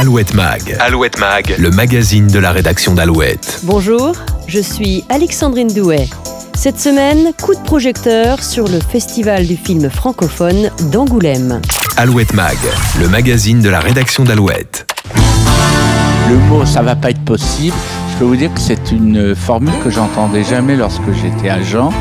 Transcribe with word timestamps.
Alouette 0.00 0.32
Mag. 0.32 0.78
Alouette 0.80 1.20
Mag, 1.20 1.56
le 1.58 1.70
magazine 1.70 2.26
de 2.26 2.38
la 2.38 2.52
rédaction 2.52 2.94
d'Alouette. 2.94 3.60
Bonjour, 3.64 4.14
je 4.46 4.58
suis 4.58 5.04
Alexandrine 5.10 5.68
Douet. 5.68 6.08
Cette 6.54 6.80
semaine, 6.80 7.34
coup 7.42 7.54
de 7.54 7.60
projecteur 7.60 8.42
sur 8.42 8.66
le 8.66 8.80
festival 8.80 9.46
du 9.46 9.58
film 9.58 9.90
francophone 9.90 10.70
d'Angoulême. 10.90 11.60
Alouette 11.98 12.32
Mag, 12.32 12.56
le 12.98 13.08
magazine 13.08 13.60
de 13.60 13.68
la 13.68 13.80
rédaction 13.80 14.24
d'Alouette. 14.24 14.90
Le 16.30 16.36
mot 16.48 16.64
ça 16.64 16.80
va 16.80 16.96
pas 16.96 17.10
être 17.10 17.24
possible, 17.26 17.76
je 18.14 18.18
peux 18.20 18.24
vous 18.24 18.36
dire 18.36 18.54
que 18.54 18.60
c'est 18.60 18.92
une 18.92 19.34
formule 19.36 19.74
que 19.84 19.90
j'entendais 19.90 20.44
jamais 20.44 20.76
lorsque 20.76 21.12
j'étais 21.12 21.50
agent. 21.50 21.92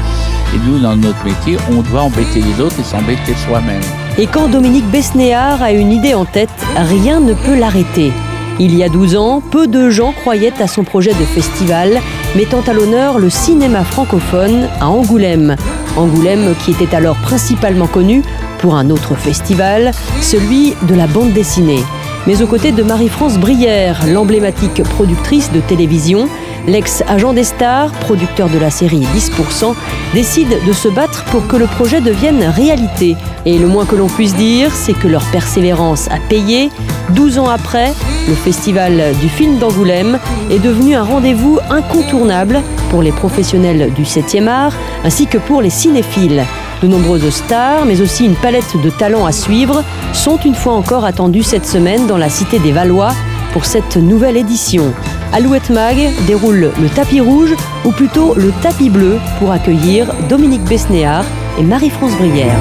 Et 0.55 0.57
nous, 0.65 0.79
dans 0.79 0.95
notre 0.95 1.25
métier, 1.25 1.57
on 1.69 1.81
doit 1.81 2.03
embêter 2.03 2.39
les 2.39 2.63
autres 2.63 2.79
et 2.79 2.83
s'embêter 2.83 3.35
soi-même. 3.45 3.83
Et 4.21 4.27
quand 4.27 4.49
Dominique 4.49 4.85
Besnéard 4.91 5.63
a 5.63 5.71
une 5.71 5.93
idée 5.93 6.13
en 6.13 6.25
tête, 6.25 6.49
rien 6.75 7.21
ne 7.21 7.33
peut 7.33 7.55
l'arrêter. 7.55 8.11
Il 8.59 8.75
y 8.75 8.83
a 8.83 8.89
12 8.89 9.15
ans, 9.15 9.41
peu 9.49 9.65
de 9.65 9.89
gens 9.89 10.11
croyaient 10.11 10.61
à 10.61 10.67
son 10.67 10.83
projet 10.83 11.11
de 11.11 11.23
festival, 11.23 12.01
mettant 12.35 12.59
à 12.67 12.73
l'honneur 12.73 13.17
le 13.17 13.29
cinéma 13.29 13.85
francophone 13.85 14.67
à 14.81 14.89
Angoulême. 14.89 15.55
Angoulême 15.95 16.53
qui 16.65 16.71
était 16.71 16.93
alors 16.93 17.15
principalement 17.15 17.87
connu 17.87 18.21
pour 18.57 18.75
un 18.75 18.89
autre 18.89 19.15
festival, 19.15 19.91
celui 20.19 20.73
de 20.89 20.95
la 20.95 21.07
bande 21.07 21.31
dessinée. 21.31 21.81
Mais 22.27 22.41
aux 22.41 22.47
côtés 22.47 22.73
de 22.73 22.83
Marie-France 22.83 23.37
Brière, 23.37 24.05
l'emblématique 24.05 24.83
productrice 24.83 25.49
de 25.53 25.61
télévision, 25.61 26.27
L'ex-agent 26.67 27.33
des 27.33 27.43
stars, 27.43 27.91
producteur 27.91 28.49
de 28.49 28.57
la 28.57 28.69
série 28.69 29.07
10%, 29.15 29.73
décide 30.13 30.57
de 30.65 30.73
se 30.73 30.87
battre 30.87 31.23
pour 31.25 31.47
que 31.47 31.55
le 31.55 31.65
projet 31.65 32.01
devienne 32.01 32.43
réalité. 32.43 33.15
Et 33.45 33.57
le 33.57 33.67
moins 33.67 33.85
que 33.85 33.95
l'on 33.95 34.07
puisse 34.07 34.35
dire, 34.35 34.73
c'est 34.73 34.93
que 34.93 35.07
leur 35.07 35.23
persévérance 35.25 36.07
a 36.09 36.17
payé. 36.29 36.69
12 37.11 37.39
ans 37.39 37.49
après, 37.49 37.93
le 38.27 38.35
festival 38.35 39.15
du 39.19 39.29
film 39.29 39.57
d'Angoulême 39.57 40.19
est 40.51 40.59
devenu 40.59 40.95
un 40.95 41.03
rendez-vous 41.03 41.59
incontournable 41.69 42.61
pour 42.89 43.01
les 43.01 43.11
professionnels 43.11 43.93
du 43.93 44.03
7e 44.03 44.47
art 44.47 44.73
ainsi 45.03 45.27
que 45.27 45.37
pour 45.37 45.61
les 45.61 45.69
cinéphiles. 45.69 46.43
De 46.81 46.87
nombreuses 46.87 47.29
stars, 47.29 47.85
mais 47.85 47.99
aussi 47.99 48.25
une 48.25 48.35
palette 48.35 48.77
de 48.81 48.89
talents 48.89 49.25
à 49.25 49.31
suivre, 49.31 49.83
sont 50.13 50.37
une 50.37 50.55
fois 50.55 50.73
encore 50.73 51.03
attendues 51.03 51.43
cette 51.43 51.65
semaine 51.65 52.07
dans 52.07 52.17
la 52.17 52.29
Cité 52.29 52.59
des 52.59 52.71
Valois 52.71 53.11
pour 53.53 53.65
cette 53.65 53.97
nouvelle 53.97 54.37
édition. 54.37 54.93
Alouette 55.31 55.69
Mag 55.69 55.97
déroule 56.27 56.71
le 56.79 56.89
tapis 56.89 57.21
rouge, 57.21 57.53
ou 57.85 57.91
plutôt 57.91 58.33
le 58.35 58.51
tapis 58.61 58.89
bleu, 58.89 59.17
pour 59.39 59.51
accueillir 59.51 60.13
Dominique 60.27 60.63
Besnéard 60.63 61.25
et 61.57 61.63
Marie-France 61.63 62.15
Brière. 62.17 62.55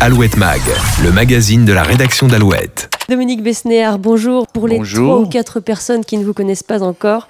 Alouette 0.00 0.36
Mag, 0.36 0.60
le 1.02 1.10
magazine 1.10 1.64
de 1.64 1.72
la 1.72 1.82
rédaction 1.82 2.26
d'Alouette. 2.26 2.90
Dominique 3.08 3.42
Besnéard, 3.42 3.98
bonjour. 3.98 4.46
Pour 4.46 4.68
les 4.68 4.80
trois 4.80 5.18
ou 5.18 5.26
quatre 5.26 5.58
personnes 5.60 6.04
qui 6.04 6.16
ne 6.18 6.24
vous 6.24 6.34
connaissent 6.34 6.62
pas 6.62 6.82
encore, 6.82 7.28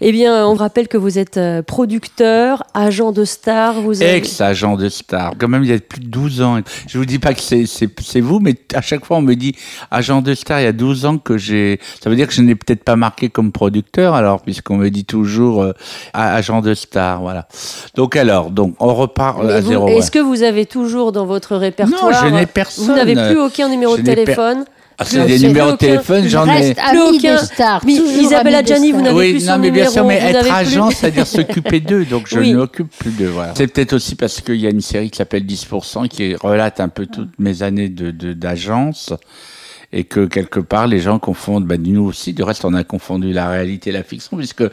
eh 0.00 0.12
bien, 0.12 0.46
on 0.46 0.54
rappelle 0.54 0.88
que 0.88 0.96
vous 0.96 1.18
êtes 1.18 1.36
euh, 1.36 1.62
producteur, 1.62 2.62
agent 2.74 3.12
de 3.12 3.24
star. 3.24 3.80
Vous 3.80 4.02
Ex-agent 4.02 4.76
de 4.76 4.88
star. 4.88 5.32
Quand 5.38 5.48
même, 5.48 5.64
il 5.64 5.70
y 5.70 5.72
a 5.72 5.78
plus 5.78 6.00
de 6.00 6.08
12 6.08 6.42
ans. 6.42 6.60
Je 6.86 6.98
vous 6.98 7.06
dis 7.06 7.18
pas 7.18 7.34
que 7.34 7.40
c'est 7.40 8.20
vous, 8.20 8.40
mais 8.40 8.54
à 8.74 8.80
chaque 8.80 9.04
fois, 9.04 9.18
on 9.18 9.22
me 9.22 9.34
dit 9.34 9.54
agent 9.90 10.22
de 10.22 10.34
star, 10.34 10.60
il 10.60 10.64
y 10.64 10.68
a 10.68 10.72
12 10.72 11.06
ans 11.06 11.18
que 11.18 11.38
j'ai. 11.38 11.80
Ça 12.02 12.10
veut 12.10 12.16
dire 12.16 12.26
que 12.26 12.34
je 12.34 12.42
n'ai 12.42 12.54
peut-être 12.54 12.84
pas 12.84 12.96
marqué 12.96 13.28
comme 13.28 13.52
producteur, 13.52 14.14
alors, 14.14 14.42
puisqu'on 14.42 14.76
me 14.76 14.90
dit 14.90 15.04
toujours 15.04 15.62
euh, 15.62 15.72
agent 16.12 16.60
de 16.60 16.74
star. 16.74 17.20
Voilà. 17.20 17.48
Donc, 17.94 18.16
alors, 18.16 18.50
donc, 18.50 18.74
on 18.80 18.94
repart 18.94 19.42
à 19.44 19.62
zéro. 19.62 19.88
Est-ce 19.88 20.10
que 20.10 20.18
vous 20.18 20.42
avez 20.42 20.66
toujours 20.66 21.12
dans 21.12 21.26
votre 21.26 21.56
répertoire. 21.56 22.10
Non, 22.10 22.18
je 22.22 22.34
n'ai 22.34 22.46
personne. 22.46 22.86
Vous 22.86 22.92
n'avez 22.92 23.14
plus 23.14 23.38
aucun 23.38 23.68
numéro 23.68 23.96
de 23.96 24.02
téléphone 24.02 24.64
ah, 24.98 25.04
c'est 25.04 25.26
des 25.26 25.46
numéros 25.46 25.72
de 25.72 25.76
téléphone, 25.76 26.26
j'en 26.26 26.48
ai. 26.48 26.74
Plus 26.74 27.00
aucun. 27.00 27.38
Mais 27.84 27.92
Isabelle 27.92 28.54
Adjani, 28.54 28.92
vous 28.92 29.02
n'avez 29.02 29.16
oui, 29.16 29.30
plus 29.32 29.40
son 29.40 29.52
non, 29.52 29.58
mais 29.58 29.70
bien 29.70 29.90
sûr, 29.90 30.04
mais 30.04 30.16
être 30.16 30.50
agent, 30.50 30.90
c'est-à-dire 30.92 31.26
s'occuper 31.26 31.80
d'eux, 31.80 32.04
donc 32.04 32.26
je 32.28 32.38
ne 32.38 32.56
m'occupe 32.56 32.88
plus 32.98 33.10
d'eux. 33.10 33.28
Voilà. 33.28 33.52
C'est 33.56 33.66
peut-être 33.66 33.92
aussi 33.92 34.14
parce 34.14 34.40
qu'il 34.40 34.56
y 34.56 34.66
a 34.66 34.70
une 34.70 34.80
série 34.80 35.10
qui 35.10 35.18
s'appelle 35.18 35.44
10%, 35.44 36.08
qui 36.08 36.34
relate 36.34 36.80
un 36.80 36.88
peu 36.88 37.06
toutes 37.06 37.38
mes 37.38 37.62
années 37.62 37.88
de 37.88 38.32
d'agence. 38.32 39.12
et 39.92 40.04
que 40.04 40.26
quelque 40.26 40.60
part 40.60 40.86
les 40.86 40.98
gens 40.98 41.18
confondent, 41.18 41.66
ben, 41.66 41.80
nous 41.80 42.04
aussi, 42.04 42.32
du 42.32 42.42
reste 42.42 42.64
on 42.64 42.74
a 42.74 42.82
confondu 42.82 43.32
la 43.32 43.48
réalité 43.48 43.90
et 43.90 43.92
la 43.92 44.02
fiction 44.02 44.36
puisque 44.36 44.64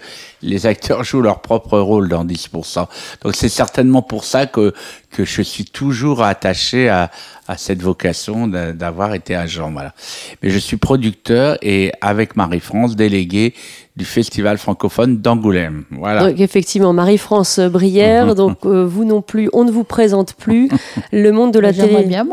les 0.42 0.66
acteurs 0.66 1.04
jouent 1.04 1.22
leur 1.22 1.42
propre 1.42 1.78
rôle 1.80 2.10
dans 2.10 2.26
10%. 2.26 2.88
Donc 3.24 3.36
c'est 3.36 3.50
certainement 3.50 4.02
pour 4.02 4.24
ça 4.24 4.48
que, 4.48 4.74
que 5.14 5.24
je 5.26 5.42
suis 5.42 5.66
toujours 5.66 6.24
attaché 6.24 6.90
à, 6.90 7.10
à 7.48 7.58
cette 7.58 7.82
vocation 7.82 8.48
d'avoir 8.48 9.14
été 9.14 9.36
agent. 9.36 9.72
Voilà. 9.72 9.94
Mais 10.42 10.50
je 10.50 10.58
suis 10.58 10.78
producteur 10.78 11.58
et 11.62 11.92
avec 12.02 12.36
Marie-France, 12.36 12.96
délégué 12.96 13.54
du 13.96 14.06
Festival 14.06 14.58
francophone 14.58 15.20
d'Angoulême. 15.22 15.84
Voilà. 15.92 16.30
Donc 16.30 16.40
effectivement, 16.40 16.94
Marie-France 16.94 17.60
Brière, 17.60 18.34
donc 18.34 18.58
euh, 18.66 18.86
vous 18.86 19.06
non 19.06 19.22
plus, 19.22 19.50
on 19.54 19.66
ne 19.66 19.72
vous 19.72 19.84
présente 19.84 20.34
plus. 20.34 20.68
Le 21.12 21.32
monde 21.32 21.54
de 21.54 21.60
la 21.60 21.72
télé... 21.74 22.04
bien, 22.04 22.26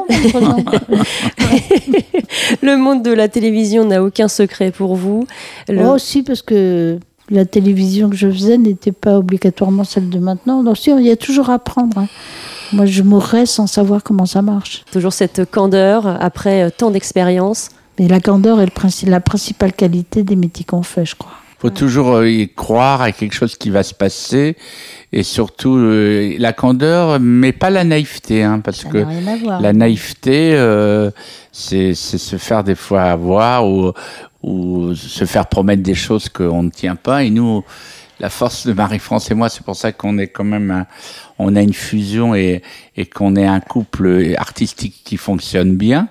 Le 2.62 2.76
monde 2.76 3.02
de 3.02 3.12
la 3.12 3.28
télévision 3.28 3.84
n'a 3.84 4.02
aucun 4.02 4.28
secret 4.28 4.70
pour 4.70 4.96
vous. 4.96 5.26
Moi 5.68 5.92
aussi, 5.92 6.22
parce 6.22 6.40
que 6.40 6.98
la 7.30 7.44
télévision 7.44 8.08
que 8.10 8.16
je 8.16 8.30
faisais 8.30 8.56
n'était 8.58 8.92
pas 8.92 9.18
obligatoirement 9.18 9.84
celle 9.84 10.08
de 10.08 10.18
maintenant. 10.18 10.62
Donc 10.62 10.78
si, 10.78 10.90
il 10.90 11.06
y 11.06 11.10
a 11.10 11.16
toujours 11.16 11.50
à 11.50 11.54
apprendre. 11.54 11.98
Hein. 11.98 12.08
Moi, 12.72 12.86
je 12.86 13.02
mourrais 13.02 13.46
sans 13.46 13.66
savoir 13.66 14.02
comment 14.02 14.26
ça 14.26 14.42
marche. 14.42 14.84
Toujours 14.92 15.12
cette 15.12 15.50
candeur 15.50 16.06
après 16.06 16.62
euh, 16.62 16.70
tant 16.70 16.90
d'expérience. 16.90 17.70
Mais 17.98 18.08
la 18.08 18.20
candeur 18.20 18.60
est 18.60 19.04
la 19.06 19.20
principale 19.20 19.72
qualité 19.72 20.22
des 20.22 20.36
métiers 20.36 20.64
qu'on 20.64 20.82
fait, 20.82 21.04
je 21.04 21.16
crois. 21.16 21.32
Il 21.58 21.60
faut 21.60 21.70
toujours 21.70 22.14
euh, 22.14 22.28
y 22.28 22.48
croire 22.48 23.02
à 23.02 23.12
quelque 23.12 23.34
chose 23.34 23.56
qui 23.56 23.68
va 23.68 23.82
se 23.82 23.92
passer 23.92 24.56
et 25.12 25.22
surtout 25.22 25.76
euh, 25.76 26.36
la 26.38 26.52
candeur, 26.52 27.20
mais 27.20 27.52
pas 27.52 27.68
la 27.68 27.84
naïveté, 27.84 28.42
hein, 28.42 28.60
parce 28.60 28.84
que 28.84 29.04
la 29.60 29.72
naïveté, 29.72 30.52
c'est 31.52 31.94
se 31.94 32.36
faire 32.36 32.64
des 32.64 32.76
fois 32.76 33.02
avoir 33.02 33.68
ou, 33.68 33.92
ou 34.42 34.94
se 34.94 35.24
faire 35.24 35.46
promettre 35.46 35.82
des 35.82 35.94
choses 35.94 36.28
qu'on 36.28 36.62
ne 36.62 36.70
tient 36.70 36.96
pas. 36.96 37.24
Et 37.24 37.30
nous, 37.30 37.62
la 38.20 38.28
force 38.28 38.66
de 38.66 38.72
Marie-France 38.72 39.30
et 39.30 39.34
moi, 39.34 39.48
c'est 39.48 39.64
pour 39.64 39.76
ça 39.76 39.92
qu'on 39.92 40.18
est 40.18 40.28
quand 40.28 40.44
même, 40.44 40.84
on 41.40 41.56
a 41.56 41.62
une 41.62 41.72
fusion 41.72 42.34
et, 42.34 42.62
et 42.96 43.06
qu'on 43.06 43.36
est 43.36 43.46
un 43.46 43.60
couple 43.60 44.34
artistique 44.38 45.00
qui 45.04 45.16
fonctionne 45.16 45.76
bien 45.76 46.08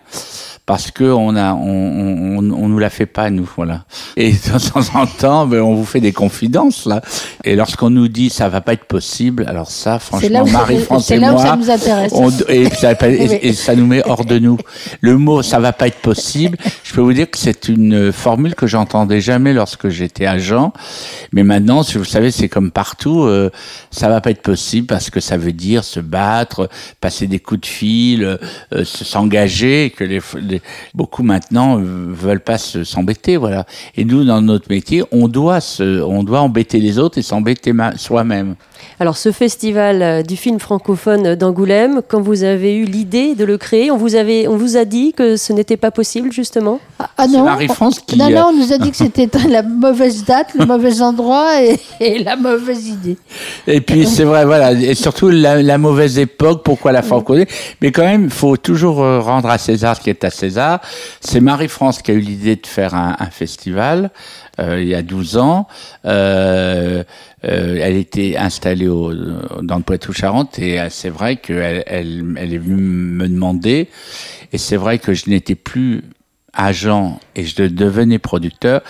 parce 0.69 0.91
que 0.91 1.03
on 1.03 1.35
a, 1.35 1.55
on, 1.55 2.37
on, 2.37 2.51
on, 2.51 2.67
nous 2.67 2.77
la 2.77 2.91
fait 2.91 3.07
pas 3.07 3.31
nous, 3.31 3.49
voilà. 3.55 3.85
Et 4.15 4.33
de 4.33 4.69
temps 4.71 4.99
en 4.99 5.07
temps, 5.07 5.47
ben, 5.47 5.61
on 5.61 5.73
vous 5.73 5.83
fait 5.83 5.99
des 5.99 6.11
confidences 6.11 6.85
là. 6.85 7.01
Et 7.43 7.55
lorsqu'on 7.55 7.89
nous 7.89 8.07
dit 8.07 8.29
ça 8.29 8.49
va 8.49 8.61
pas 8.61 8.73
être 8.73 8.85
possible, 8.85 9.45
alors 9.47 9.71
ça, 9.71 9.97
franchement, 9.97 10.45
Marie-France 10.45 11.09
et 11.09 11.17
là 11.17 11.31
moi, 11.31 11.41
où 11.41 11.43
ça 11.43 11.55
nous 11.55 11.71
intéresse. 11.71 12.13
et, 12.49 12.69
ça, 12.69 12.91
et, 13.09 13.53
ça, 13.53 13.75
nous 13.75 13.87
met 13.87 14.03
hors 14.07 14.25
de 14.25 14.37
nous. 14.37 14.59
Le 15.01 15.17
mot 15.17 15.41
ça 15.41 15.57
va 15.57 15.73
pas 15.73 15.87
être 15.87 16.01
possible. 16.01 16.55
Je 16.83 16.93
peux 16.93 17.01
vous 17.01 17.13
dire 17.13 17.31
que 17.31 17.39
c'est 17.39 17.67
une 17.67 18.11
formule 18.11 18.53
que 18.53 18.67
j'entendais 18.67 19.21
jamais 19.21 19.53
lorsque 19.53 19.89
j'étais 19.89 20.27
agent, 20.27 20.71
mais 21.31 21.41
maintenant, 21.41 21.81
si 21.81 21.97
vous 21.97 22.05
savez, 22.05 22.29
c'est 22.29 22.47
comme 22.47 22.69
partout, 22.69 23.23
euh, 23.23 23.49
ça 23.89 24.07
va 24.07 24.21
pas 24.21 24.29
être 24.29 24.43
possible 24.43 24.85
parce 24.85 25.09
que 25.09 25.18
ça 25.19 25.37
veut 25.37 25.51
dire 25.51 25.83
se 25.83 25.99
battre, 25.99 26.69
passer 27.01 27.27
des 27.27 27.39
coups 27.39 27.61
de 27.61 27.65
fil, 27.65 28.23
euh, 28.23 28.37
s'engager, 28.83 29.93
que 29.95 30.03
les, 30.03 30.19
les 30.41 30.61
beaucoup 30.93 31.23
maintenant 31.23 31.79
euh, 31.79 32.07
veulent 32.09 32.39
pas 32.39 32.57
s'embêter, 32.57 33.37
voilà. 33.37 33.65
Et 33.95 34.05
nous, 34.05 34.23
dans 34.23 34.41
notre 34.41 34.69
métier, 34.69 35.03
on 35.11 35.27
doit 35.27 35.61
se, 35.61 36.01
on 36.01 36.23
doit 36.23 36.41
embêter 36.41 36.79
les 36.79 36.99
autres 36.99 37.17
et 37.17 37.21
s'embêter 37.21 37.73
soi-même. 37.97 38.55
Alors, 38.99 39.17
ce 39.17 39.31
festival 39.31 40.01
euh, 40.01 40.21
du 40.23 40.35
film 40.35 40.59
francophone 40.59 41.35
d'Angoulême, 41.35 42.01
quand 42.07 42.21
vous 42.21 42.43
avez 42.43 42.75
eu 42.75 42.83
l'idée 42.83 43.35
de 43.35 43.45
le 43.45 43.57
créer, 43.57 43.91
on 43.91 43.97
vous, 43.97 44.15
avait, 44.15 44.47
on 44.47 44.57
vous 44.57 44.77
a 44.77 44.85
dit 44.85 45.13
que 45.13 45.37
ce 45.37 45.53
n'était 45.53 45.77
pas 45.77 45.91
possible, 45.91 46.31
justement 46.31 46.79
Ah, 46.99 47.09
ah 47.17 47.27
non 47.27 47.43
Marie-France 47.43 47.99
qui... 47.99 48.17
Non, 48.17 48.29
non, 48.29 48.47
on 48.49 48.53
nous 48.53 48.73
a 48.73 48.77
dit 48.77 48.91
que 48.91 48.97
c'était 48.97 49.29
la 49.49 49.63
mauvaise 49.63 50.25
date, 50.25 50.53
le 50.57 50.65
mauvais 50.65 51.01
endroit 51.01 51.61
et, 51.99 52.19
la 52.19 52.35
mauvaise 52.35 52.87
idée. 52.87 53.17
Et 53.67 53.81
puis, 53.81 54.05
c'est 54.05 54.23
vrai, 54.25 54.45
voilà, 54.45 54.73
et 54.73 54.95
surtout 54.95 55.29
la, 55.29 55.77
mauvaise 55.77 56.19
époque, 56.19 56.63
pourquoi 56.63 56.91
la 56.91 57.01
francophonie 57.01 57.45
Mais 57.81 57.91
quand 57.91 58.03
même, 58.03 58.25
il 58.25 58.29
faut 58.29 58.57
toujours 58.57 59.01
euh, 59.01 59.19
rendre 59.19 59.49
à 59.49 59.57
César 59.57 59.95
ce 59.95 60.01
qui 60.01 60.09
est 60.09 60.23
à 60.23 60.29
César. 60.29 60.81
C'est 61.21 61.39
Marie-France 61.39 62.01
qui 62.01 62.11
a 62.11 62.13
eu 62.13 62.19
l'idée 62.19 62.55
de 62.55 62.67
faire 62.67 62.93
un, 62.95 63.15
festival 63.31 64.09
euh, 64.09 64.48
il 64.79 64.87
y 64.87 64.95
a 64.95 65.01
12 65.01 65.37
ans. 65.37 65.67
Euh, 66.05 67.03
euh, 67.45 67.79
elle 67.81 67.95
était 67.95 68.35
installée 68.35 68.87
au, 68.87 69.13
dans 69.61 69.77
le 69.77 69.83
Poitou-Charentes 69.83 70.59
et 70.59 70.79
euh, 70.79 70.87
c'est 70.89 71.09
vrai 71.09 71.37
qu'elle 71.37 71.83
elle, 71.87 72.35
elle 72.37 72.53
est 72.53 72.57
venue 72.57 72.75
me 72.75 73.27
demander 73.29 73.87
et 74.51 74.57
c'est 74.57 74.75
vrai 74.75 74.99
que 74.99 75.13
je 75.13 75.29
n'étais 75.29 75.55
plus 75.55 76.03
agent 76.59 77.19
et 77.35 77.45
je 77.45 77.63
devenais 77.63 78.19
producteur 78.19 78.81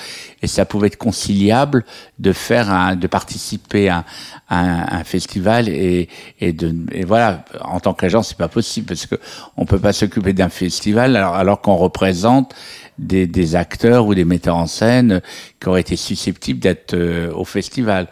et 0.41 0.47
ça 0.47 0.65
pouvait 0.65 0.87
être 0.87 0.97
conciliable 0.97 1.85
de 2.17 2.33
faire 2.33 2.71
un, 2.71 2.95
de 2.95 3.07
participer 3.07 3.89
à, 3.89 4.05
un, 4.49 5.03
festival 5.03 5.69
et, 5.69 6.09
et 6.39 6.51
de 6.51 6.75
et 6.91 7.05
voilà 7.05 7.45
en 7.61 7.79
tant 7.79 7.93
qu'agent 7.93 8.23
c'est 8.23 8.37
pas 8.37 8.47
possible 8.47 8.87
parce 8.87 9.05
que 9.05 9.15
on 9.55 9.65
peut 9.65 9.77
pas 9.77 9.93
s'occuper 9.93 10.33
d'un 10.33 10.49
festival 10.49 11.15
alors, 11.15 11.35
alors 11.35 11.61
qu'on 11.61 11.75
représente 11.75 12.55
des, 12.97 13.27
des, 13.27 13.55
acteurs 13.55 14.07
ou 14.07 14.15
des 14.15 14.25
metteurs 14.25 14.57
en 14.57 14.67
scène 14.67 15.21
qui 15.61 15.69
auraient 15.69 15.81
été 15.81 15.95
susceptibles 15.95 16.59
d'être 16.59 16.95
euh, 16.95 17.31
au 17.31 17.45
festival. 17.45 18.07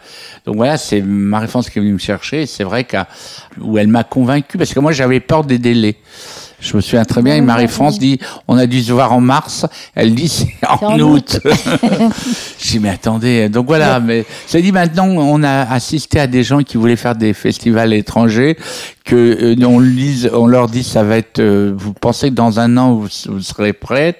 Donc 0.46 0.56
voilà, 0.56 0.78
c'est 0.78 1.02
Marie-France 1.02 1.68
qui 1.68 1.78
est 1.78 1.82
venue 1.82 1.92
me 1.92 1.98
chercher. 1.98 2.46
C'est 2.46 2.64
vrai 2.64 2.84
qu'à 2.84 3.06
où 3.60 3.76
elle 3.76 3.88
m'a 3.88 4.04
convaincu 4.04 4.56
parce 4.56 4.72
que 4.72 4.80
moi 4.80 4.92
j'avais 4.92 5.20
peur 5.20 5.44
des 5.44 5.58
délais. 5.58 5.96
Je 6.60 6.76
me 6.76 6.80
souviens 6.80 7.04
très 7.04 7.22
bien, 7.22 7.36
et 7.36 7.40
Marie-France 7.40 8.00
dit, 8.00 8.18
on 8.48 8.58
a 8.58 8.66
dû 8.66 8.82
se 8.82 8.92
voir 8.92 9.12
en 9.12 9.20
mars. 9.20 9.64
Elle 9.94 10.14
dit, 10.14 10.28
c'est 10.28 10.48
en, 10.68 10.98
août. 10.98 11.40
J'ai 12.58 12.72
dit, 12.72 12.78
mais 12.80 12.90
attendez. 12.90 13.48
Donc 13.48 13.66
voilà, 13.66 14.00
mais 14.00 14.24
ça 14.46 14.60
dit 14.60 14.72
maintenant, 14.72 15.06
on 15.06 15.42
a 15.44 15.62
assisté 15.72 16.18
à 16.18 16.26
des 16.26 16.42
gens 16.42 16.62
qui 16.62 16.76
voulaient 16.76 16.96
faire 16.96 17.14
des 17.14 17.32
festivals 17.32 17.92
étrangers, 17.92 18.56
que 19.08 19.54
euh, 19.56 19.66
on, 19.66 19.80
lise, 19.80 20.30
on 20.34 20.46
leur 20.46 20.68
dit, 20.68 20.84
ça 20.84 21.02
va 21.02 21.16
être, 21.16 21.38
euh, 21.38 21.72
vous 21.74 21.94
pensez 21.94 22.28
que 22.28 22.34
dans 22.34 22.60
un 22.60 22.76
an, 22.76 22.92
vous, 22.92 23.08
vous, 23.26 23.40
serez 23.40 23.72
prête? 23.72 24.18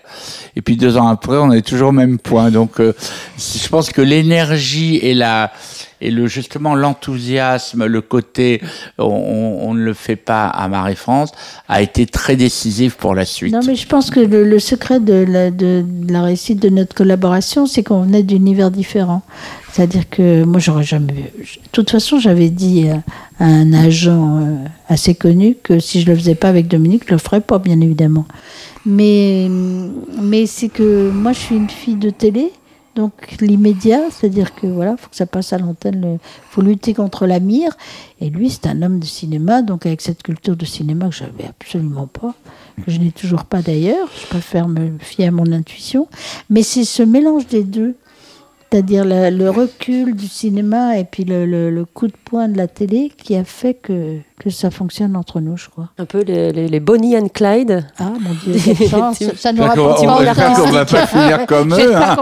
Et 0.57 0.63
puis 0.63 0.77
deux 0.77 0.97
ans 0.97 1.09
après, 1.09 1.37
on 1.37 1.53
est 1.53 1.61
toujours 1.61 1.91
au 1.91 1.93
même 1.93 2.19
point. 2.19 2.51
Donc, 2.51 2.81
euh, 2.81 2.95
je 3.37 3.69
pense 3.69 3.91
que 3.91 4.01
l'énergie 4.01 4.97
et 4.97 5.13
la, 5.13 5.53
et 6.01 6.11
le 6.11 6.27
justement 6.27 6.75
l'enthousiasme, 6.75 7.85
le 7.85 8.01
côté 8.01 8.63
on, 8.97 9.05
on, 9.05 9.75
ne 9.75 9.83
le 9.83 9.93
fait 9.93 10.17
pas 10.17 10.47
à 10.47 10.69
Marie-France 10.69 11.33
a 11.69 11.83
été 11.83 12.07
très 12.07 12.37
décisif 12.37 12.95
pour 12.95 13.15
la 13.15 13.27
suite. 13.27 13.53
Non, 13.53 13.61
mais 13.67 13.75
je 13.75 13.87
pense 13.87 14.11
que 14.11 14.21
le, 14.21 14.59
secret 14.59 15.01
de 15.01 15.27
la, 15.29 15.51
de, 15.51 15.85
la, 16.09 16.23
réussite 16.23 16.61
de 16.61 16.71
notre 16.71 16.95
collaboration, 16.95 17.67
c'est 17.67 17.83
qu'on 17.83 18.03
venait 18.03 18.23
d'univers 18.23 18.71
différents. 18.71 19.23
C'est-à-dire 19.73 20.09
que 20.09 20.45
moi, 20.45 20.59
j'aurais 20.59 20.85
jamais. 20.85 21.13
De 21.13 21.71
toute 21.73 21.91
façon, 21.91 22.19
j'avais 22.19 22.51
dit 22.51 22.89
à 22.89 23.45
un 23.45 23.73
agent 23.73 24.41
euh, 24.41 24.57
assez 24.89 25.15
connu 25.15 25.57
que 25.63 25.79
si 25.79 26.01
je 26.01 26.07
le 26.11 26.17
faisais 26.17 26.35
pas 26.35 26.49
avec 26.49 26.69
Dominique, 26.69 27.05
je 27.07 27.13
le 27.13 27.19
ferais 27.19 27.41
pas, 27.41 27.59
bien 27.59 27.81
évidemment. 27.81 28.27
Mais, 28.87 29.49
mais 30.21 30.47
c'est 30.47 30.69
que 30.69 31.11
moi, 31.11 31.33
je 31.33 31.39
suis 31.39 31.57
une 31.57 31.71
fille 31.71 31.97
de 31.97 32.11
télé 32.11 32.53
donc 32.99 33.13
l'immédiat, 33.41 34.11
c'est-à-dire 34.11 34.57
que 34.57 34.67
voilà, 34.67 34.97
faut 34.97 35.09
que 35.09 35.15
ça 35.15 35.25
passe 35.25 35.53
à 35.53 35.59
l'antenne, 35.59 36.19
faut 36.51 36.63
lutter 36.63 36.95
contre 36.95 37.29
la 37.29 37.39
mire. 37.39 37.71
Et 38.21 38.29
lui, 38.29 38.51
c'est 38.51 38.67
un 38.67 38.83
homme 38.83 38.99
de 38.99 39.05
cinéma, 39.05 39.63
donc 39.63 39.87
avec 39.87 40.01
cette 40.01 40.25
culture 40.25 40.57
de 40.57 40.65
cinéma 40.65 41.09
que 41.09 41.15
j'avais 41.15 41.45
absolument 41.49 42.09
pas, 42.09 42.35
que 42.85 42.91
je 42.91 42.99
n'ai 42.99 43.13
toujours 43.13 43.45
pas 43.45 43.63
d'ailleurs. 43.63 44.09
Je 44.21 44.27
préfère 44.27 44.67
me 44.67 44.99
fier 44.99 45.29
à 45.29 45.31
mon 45.31 45.53
intuition. 45.53 46.09
Mais 46.51 46.65
c'est 46.65 46.83
ce 46.83 47.05
mélange 47.05 47.47
des 47.47 47.63
deux 47.63 47.95
c'est-à-dire 48.71 49.05
le, 49.07 49.49
recul 49.49 50.15
du 50.15 50.27
cinéma 50.27 50.99
et 50.99 51.05
puis 51.05 51.25
le, 51.25 51.85
coup 51.95 52.07
de 52.07 52.13
poing 52.25 52.49
de 52.49 52.59
la 52.59 52.67
télé 52.67 53.11
qui 53.17 53.35
a 53.35 53.45
fait 53.45 53.73
que, 53.73 54.19
que 54.39 54.51
ça 54.51 54.71
fonctionne 54.71 55.17
entre 55.17 55.41
nous, 55.41 55.57
je 55.57 55.71
crois. 55.71 55.89
Un 55.99 56.05
peu 56.05 56.23
les, 56.23 56.53
les, 56.53 56.81
Bonnie 56.81 57.17
and 57.17 57.29
Clyde. 57.33 57.87
Ah 57.99 58.13
mon 58.21 58.35
Dieu, 58.45 58.59
ça, 58.91 59.13
ça 59.37 59.53
nous 59.53 59.63
rapporte 59.63 60.05
pas 60.05 60.19
On 60.63 60.71
va 60.71 60.85
pas 60.85 61.07
finir 61.07 61.47
comme 61.47 61.73
eux. 61.73 61.97
Hein. 61.97 62.17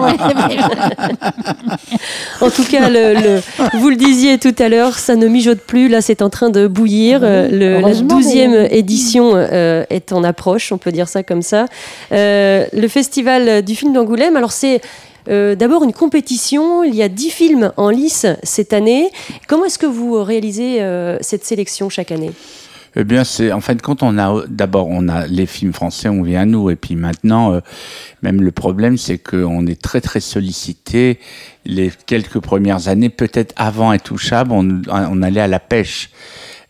en 2.40 2.50
tout 2.50 2.64
cas, 2.64 2.88
le, 2.90 3.40
vous 3.78 3.90
le 3.90 3.96
disiez 3.96 4.38
tout 4.38 4.54
à 4.58 4.68
l'heure, 4.68 4.98
ça 4.98 5.16
ne 5.16 5.26
mijote 5.26 5.60
plus. 5.60 5.88
Là, 5.88 6.00
c'est 6.00 6.22
en 6.22 6.30
train 6.30 6.50
de 6.50 6.68
bouillir. 6.68 7.24
Ah 7.24 7.48
le, 7.48 7.80
la 7.80 7.94
douzième 7.94 8.68
édition 8.70 9.32
euh, 9.34 9.84
est 9.90 10.12
en 10.12 10.22
approche, 10.22 10.70
on 10.70 10.78
peut 10.78 10.92
dire 10.92 11.08
ça 11.08 11.24
comme 11.24 11.42
ça. 11.42 11.66
Euh, 12.12 12.66
le 12.72 12.86
festival 12.86 13.62
du 13.62 13.74
film 13.74 13.92
d'Angoulême, 13.92 14.36
alors 14.36 14.52
c'est 14.52 14.80
euh, 15.28 15.54
d'abord 15.54 15.84
une 15.84 15.92
compétition, 15.92 16.84
il 16.84 16.94
y 16.94 17.02
a 17.02 17.08
10 17.08 17.30
films 17.30 17.72
en 17.76 17.90
lice 17.90 18.26
cette 18.42 18.72
année. 18.72 19.10
Comment 19.48 19.64
est-ce 19.64 19.78
que 19.78 19.86
vous 19.86 20.22
réalisez 20.22 20.82
euh, 20.82 21.18
cette 21.20 21.44
sélection 21.44 21.88
chaque 21.88 22.12
année? 22.12 22.32
Eh 22.98 23.04
bien, 23.04 23.24
c'est 23.24 23.52
en 23.52 23.60
fin 23.60 23.74
de 23.74 23.82
compte, 23.82 24.02
on 24.02 24.16
a 24.16 24.44
d'abord 24.48 24.88
on 24.88 25.08
a 25.08 25.26
les 25.26 25.44
films 25.44 25.74
français, 25.74 26.08
on 26.08 26.22
vient 26.22 26.40
à 26.40 26.44
nous, 26.46 26.70
et 26.70 26.76
puis 26.76 26.96
maintenant, 26.96 27.52
euh, 27.52 27.60
même 28.22 28.40
le 28.40 28.50
problème, 28.52 28.96
c'est 28.96 29.18
qu'on 29.18 29.66
est 29.66 29.80
très 29.80 30.00
très 30.00 30.20
sollicité. 30.20 31.18
Les 31.66 31.92
quelques 32.06 32.38
premières 32.38 32.88
années, 32.88 33.10
peut-être 33.10 33.52
avant 33.56 33.90
Intouchable, 33.90 34.52
on, 34.52 34.80
on 34.88 35.22
allait 35.22 35.42
à 35.42 35.46
la 35.48 35.60
pêche. 35.60 36.10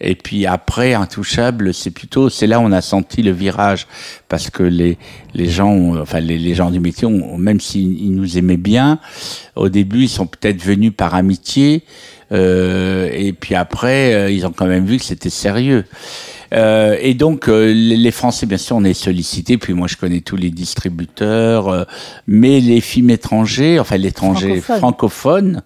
Et 0.01 0.15
puis 0.15 0.47
après, 0.47 0.95
Intouchable, 0.95 1.73
c'est 1.73 1.91
plutôt, 1.91 2.29
c'est 2.29 2.47
là 2.47 2.61
où 2.61 2.63
on 2.63 2.73
a 2.73 2.83
senti 2.83 3.23
le 3.23 3.33
virage, 3.33 3.87
parce 4.29 4.51
que 4.51 4.63
les, 4.63 4.99
les 5.35 5.49
gens, 5.49 5.97
enfin 6.01 6.21
les, 6.21 6.39
les 6.39 6.55
gens 6.55 6.71
du 6.71 6.81
métier, 6.81 7.09
même 7.09 7.61
s'ils 7.61 8.15
nous 8.15 8.37
aimaient 8.37 8.57
bien, 8.59 8.99
au 9.55 9.69
début, 9.69 10.03
ils 10.03 10.09
sont 10.09 10.27
peut-être 10.27 10.63
venus 10.63 10.93
par 10.95 11.15
amitié, 11.15 11.83
euh, 12.33 13.09
et 13.13 13.33
puis 13.33 13.55
après, 13.55 14.15
euh, 14.15 14.31
ils 14.31 14.47
ont 14.47 14.53
quand 14.53 14.67
même 14.67 14.85
vu 14.85 14.99
que 14.99 15.05
c'était 15.05 15.31
sérieux. 15.31 15.85
Euh, 16.55 16.97
et 17.01 17.15
donc 17.15 17.49
euh, 17.49 17.73
les 17.73 18.11
Français, 18.11 18.47
bien 18.47 18.59
sûr, 18.59 18.77
on 18.77 18.85
est 18.85 18.95
sollicités. 18.95 19.59
Puis 19.59 19.73
moi, 19.75 19.89
je 19.89 19.97
connais 19.97 20.21
tous 20.21 20.37
les 20.37 20.51
distributeurs, 20.51 21.69
euh, 21.69 21.85
mais 22.27 22.61
les 22.61 22.81
films 22.81 23.11
étrangers, 23.11 23.81
enfin 23.81 23.97
l'étranger 23.97 24.61
francophone, 24.61 25.63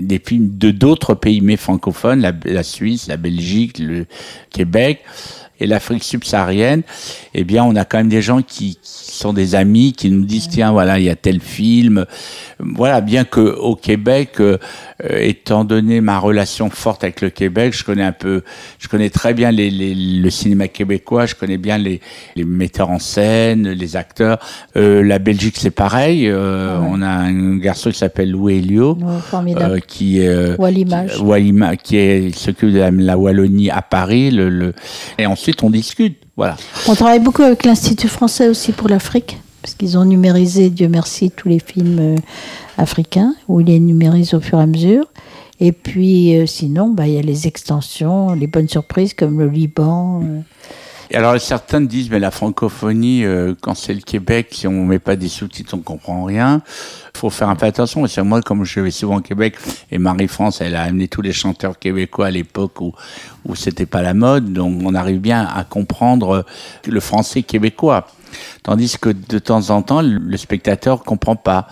des 0.00 0.20
films 0.24 0.56
de 0.56 0.70
d'autres 0.70 1.14
pays 1.14 1.40
mais 1.40 1.56
francophones, 1.56 2.20
la, 2.20 2.62
Suisse, 2.62 3.08
la 3.08 3.16
Belgique, 3.16 3.78
le 3.78 4.06
Québec 4.50 5.02
et 5.60 5.66
l'Afrique 5.66 6.04
subsaharienne, 6.04 6.82
eh 7.34 7.44
bien, 7.44 7.64
on 7.64 7.76
a 7.76 7.84
quand 7.84 7.98
même 7.98 8.08
des 8.08 8.22
gens 8.22 8.42
qui, 8.42 8.76
qui 8.76 9.12
sont 9.16 9.32
des 9.32 9.54
amis, 9.54 9.92
qui 9.92 10.10
nous 10.10 10.24
disent 10.24 10.48
tiens, 10.48 10.72
voilà, 10.72 10.98
il 10.98 11.04
y 11.04 11.10
a 11.10 11.16
tel 11.16 11.40
film. 11.40 12.04
Voilà, 12.58 13.00
bien 13.00 13.24
que 13.24 13.40
au 13.40 13.76
Québec, 13.76 14.40
euh, 14.40 14.58
étant 15.18 15.64
donné 15.64 16.00
ma 16.00 16.18
relation 16.18 16.70
forte 16.70 17.04
avec 17.04 17.20
le 17.20 17.30
Québec, 17.30 17.74
je 17.76 17.84
connais 17.84 18.02
un 18.02 18.12
peu, 18.12 18.42
je 18.78 18.88
connais 18.88 19.10
très 19.10 19.34
bien 19.34 19.50
les, 19.50 19.70
les, 19.70 19.94
le 19.94 20.30
cinéma 20.30 20.68
québécois, 20.68 21.26
je 21.26 21.34
connais 21.34 21.58
bien 21.58 21.78
les, 21.78 22.00
les 22.34 22.44
metteurs 22.44 22.90
en 22.90 22.98
scène, 22.98 23.68
les 23.68 23.96
acteurs. 23.96 24.38
Euh, 24.76 25.02
la 25.02 25.18
Belgique, 25.18 25.56
c'est 25.58 25.70
pareil. 25.70 26.28
Euh, 26.28 26.76
ah 26.78 26.84
On 26.88 27.02
a 27.02 27.08
un 27.08 27.56
garçon 27.58 27.90
qui 27.90 27.98
s'appelle 27.98 28.30
Louis 28.30 28.58
Elio, 28.58 28.98
euh, 29.34 29.78
qui 29.86 30.26
euh, 30.26 30.56
qui, 30.68 31.54
qui 31.82 31.96
est 31.96 32.36
s'occupe 32.36 32.72
de 32.72 32.78
la, 32.78 33.16
Wallonie 33.16 33.70
à 33.70 33.82
Paris. 33.82 34.30
Le, 34.30 34.48
le, 34.48 34.74
et 35.18 35.26
ensuite, 35.26 35.45
on 35.62 35.70
discute. 35.70 36.18
Voilà. 36.36 36.56
On 36.88 36.94
travaille 36.94 37.20
beaucoup 37.20 37.42
avec 37.42 37.64
l'Institut 37.64 38.08
français 38.08 38.48
aussi 38.48 38.72
pour 38.72 38.88
l'Afrique, 38.88 39.38
parce 39.62 39.74
qu'ils 39.74 39.98
ont 39.98 40.04
numérisé, 40.04 40.70
Dieu 40.70 40.88
merci, 40.88 41.30
tous 41.30 41.48
les 41.48 41.58
films 41.58 41.98
euh, 41.98 42.16
africains, 42.78 43.34
où 43.48 43.60
ils 43.60 43.66
les 43.66 43.80
numérisent 43.80 44.34
au 44.34 44.40
fur 44.40 44.58
et 44.58 44.62
à 44.62 44.66
mesure. 44.66 45.06
Et 45.58 45.72
puis 45.72 46.36
euh, 46.36 46.46
sinon, 46.46 46.88
bah, 46.88 47.06
il 47.06 47.14
y 47.14 47.18
a 47.18 47.22
les 47.22 47.46
extensions, 47.46 48.34
les 48.34 48.46
bonnes 48.46 48.68
surprises 48.68 49.14
comme 49.14 49.38
le 49.38 49.48
Liban. 49.48 50.20
Euh. 50.22 50.40
Alors 51.14 51.40
certains 51.40 51.80
disent, 51.80 52.10
mais 52.10 52.18
la 52.18 52.30
francophonie, 52.30 53.24
quand 53.60 53.74
c'est 53.74 53.94
le 53.94 54.00
Québec, 54.00 54.48
si 54.52 54.66
on 54.66 54.84
met 54.84 54.98
pas 54.98 55.16
des 55.16 55.28
sous-titres, 55.28 55.74
on 55.74 55.80
comprend 55.80 56.24
rien. 56.24 56.62
faut 57.14 57.30
faire 57.30 57.48
un 57.48 57.56
peu 57.56 57.66
attention. 57.66 58.00
Parce 58.00 58.16
que 58.16 58.20
moi, 58.20 58.42
comme 58.42 58.64
je 58.64 58.80
vais 58.80 58.90
souvent 58.90 59.18
au 59.18 59.20
Québec, 59.20 59.56
et 59.90 59.98
Marie-France, 59.98 60.60
elle 60.60 60.74
a 60.74 60.82
amené 60.82 61.08
tous 61.08 61.22
les 61.22 61.32
chanteurs 61.32 61.78
québécois 61.78 62.26
à 62.26 62.30
l'époque 62.30 62.80
où, 62.80 62.92
où 63.44 63.54
c'était 63.54 63.86
pas 63.86 64.02
la 64.02 64.14
mode, 64.14 64.52
donc 64.52 64.80
on 64.84 64.94
arrive 64.94 65.20
bien 65.20 65.46
à 65.46 65.64
comprendre 65.64 66.44
le 66.86 67.00
français 67.00 67.42
québécois. 67.42 68.06
Tandis 68.62 68.96
que 69.00 69.10
de 69.10 69.38
temps 69.38 69.70
en 69.70 69.82
temps, 69.82 70.02
le 70.02 70.36
spectateur 70.36 71.04
comprend 71.04 71.36
pas. 71.36 71.68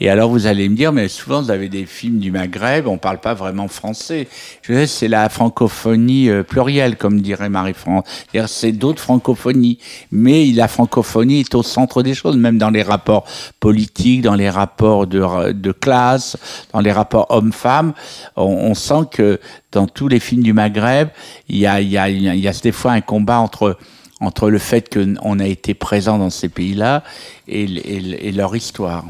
Et 0.00 0.08
alors 0.08 0.30
vous 0.30 0.46
allez 0.46 0.68
me 0.68 0.76
dire, 0.76 0.92
mais 0.92 1.08
souvent 1.08 1.42
vous 1.42 1.50
avez 1.50 1.68
des 1.68 1.86
films 1.86 2.18
du 2.18 2.30
Maghreb, 2.30 2.86
on 2.86 2.98
parle 2.98 3.18
pas 3.18 3.34
vraiment 3.34 3.68
français. 3.68 4.28
Je 4.62 4.86
c'est 4.86 5.08
la 5.08 5.28
francophonie 5.28 6.28
euh, 6.28 6.42
plurielle, 6.42 6.96
comme 6.96 7.20
dirait 7.20 7.48
Marie-France. 7.48 8.04
C'est 8.46 8.72
d'autres 8.72 9.02
francophonies. 9.02 9.78
Mais 10.10 10.46
la 10.52 10.68
francophonie 10.68 11.40
est 11.40 11.54
au 11.54 11.62
centre 11.62 12.02
des 12.02 12.14
choses, 12.14 12.36
même 12.36 12.58
dans 12.58 12.70
les 12.70 12.82
rapports 12.82 13.24
politiques, 13.60 14.22
dans 14.22 14.34
les 14.34 14.50
rapports 14.50 15.06
de, 15.06 15.72
classe, 15.72 16.36
dans 16.72 16.80
les 16.80 16.92
rapports 16.92 17.26
hommes-femmes. 17.30 17.92
On, 18.36 18.44
on, 18.44 18.74
sent 18.74 19.06
que 19.10 19.40
dans 19.72 19.86
tous 19.86 20.08
les 20.08 20.20
films 20.20 20.42
du 20.42 20.52
Maghreb, 20.52 21.08
il 21.48 21.58
y 21.58 21.66
a, 21.66 21.80
il 21.80 21.88
y 21.88 21.98
a, 21.98 22.08
il 22.08 22.22
y 22.22 22.48
a 22.48 22.52
des 22.52 22.72
fois 22.72 22.92
un 22.92 23.00
combat 23.00 23.38
entre 23.38 23.76
entre 24.20 24.50
le 24.50 24.58
fait 24.58 24.92
qu'on 24.92 25.38
a 25.38 25.46
été 25.46 25.74
présent 25.74 26.18
dans 26.18 26.30
ces 26.30 26.48
pays-là 26.48 27.02
et, 27.48 27.66
leur 28.32 28.56
histoire. 28.56 29.04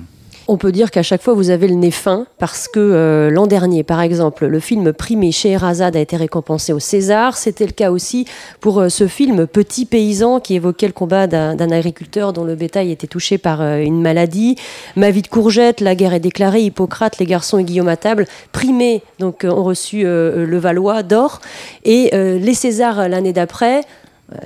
On 0.48 0.58
peut 0.58 0.70
dire 0.70 0.92
qu'à 0.92 1.02
chaque 1.02 1.22
fois 1.22 1.34
vous 1.34 1.50
avez 1.50 1.66
le 1.66 1.74
nez 1.74 1.90
fin 1.90 2.26
parce 2.38 2.68
que 2.68 2.78
euh, 2.78 3.30
l'an 3.30 3.48
dernier, 3.48 3.82
par 3.82 4.00
exemple, 4.00 4.46
le 4.46 4.60
film 4.60 4.92
primé 4.92 5.32
chez 5.32 5.50
Erazade 5.50 5.96
a 5.96 6.00
été 6.00 6.16
récompensé 6.16 6.72
au 6.72 6.78
César. 6.78 7.36
C'était 7.36 7.66
le 7.66 7.72
cas 7.72 7.90
aussi 7.90 8.26
pour 8.60 8.80
euh, 8.80 8.88
ce 8.88 9.08
film 9.08 9.48
Petit 9.48 9.86
paysan 9.86 10.38
qui 10.38 10.54
évoquait 10.54 10.86
le 10.86 10.92
combat 10.92 11.26
d'un 11.26 11.70
agriculteur 11.72 12.32
dont 12.32 12.44
le 12.44 12.54
bétail 12.54 12.92
était 12.92 13.08
touché 13.08 13.38
par 13.38 13.60
euh, 13.60 13.78
une 13.78 14.00
maladie. 14.00 14.54
Ma 14.94 15.10
vie 15.10 15.22
de 15.22 15.28
courgette, 15.28 15.80
La 15.80 15.96
guerre 15.96 16.14
est 16.14 16.20
déclarée, 16.20 16.62
Hippocrate, 16.62 17.18
Les 17.18 17.26
garçons 17.26 17.58
et 17.58 17.64
Guillaume 17.64 17.88
à 17.88 17.96
table, 17.96 18.26
primés 18.52 19.02
donc 19.18 19.44
ont 19.44 19.64
reçu 19.64 20.04
le 20.04 20.58
Valois 20.58 21.02
d'or 21.02 21.40
et 21.84 22.10
les 22.12 22.54
Césars 22.54 23.08
l'année 23.08 23.32
d'après. 23.32 23.82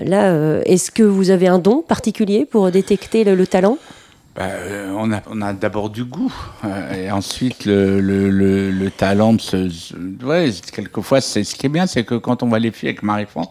Là, 0.04 0.60
est-ce 0.66 0.90
que 0.90 1.02
vous 1.02 1.30
avez 1.30 1.48
un 1.48 1.58
don 1.58 1.82
particulier 1.82 2.44
pour 2.44 2.70
détecter 2.70 3.24
le 3.24 3.46
talent? 3.46 3.78
Bah, 4.36 4.44
euh, 4.44 4.94
on 4.96 5.42
a, 5.42 5.52
d'abord 5.52 5.90
du 5.90 6.04
goût 6.04 6.32
euh, 6.64 6.94
et 6.94 7.10
ensuite 7.10 7.64
le, 7.64 8.00
le, 8.00 8.70
le, 8.70 8.90
talent 8.90 9.36
se, 9.40 9.68
ouais, 10.24 10.50
quelquefois 10.72 11.20
c'est 11.20 11.42
ce 11.42 11.56
qui 11.56 11.66
est 11.66 11.68
bien 11.68 11.88
c'est 11.88 12.04
que 12.04 12.14
quand 12.14 12.44
on 12.44 12.46
voit 12.48 12.60
les 12.60 12.70
filles 12.70 12.90
avec 12.90 13.02
Marie-France 13.02 13.48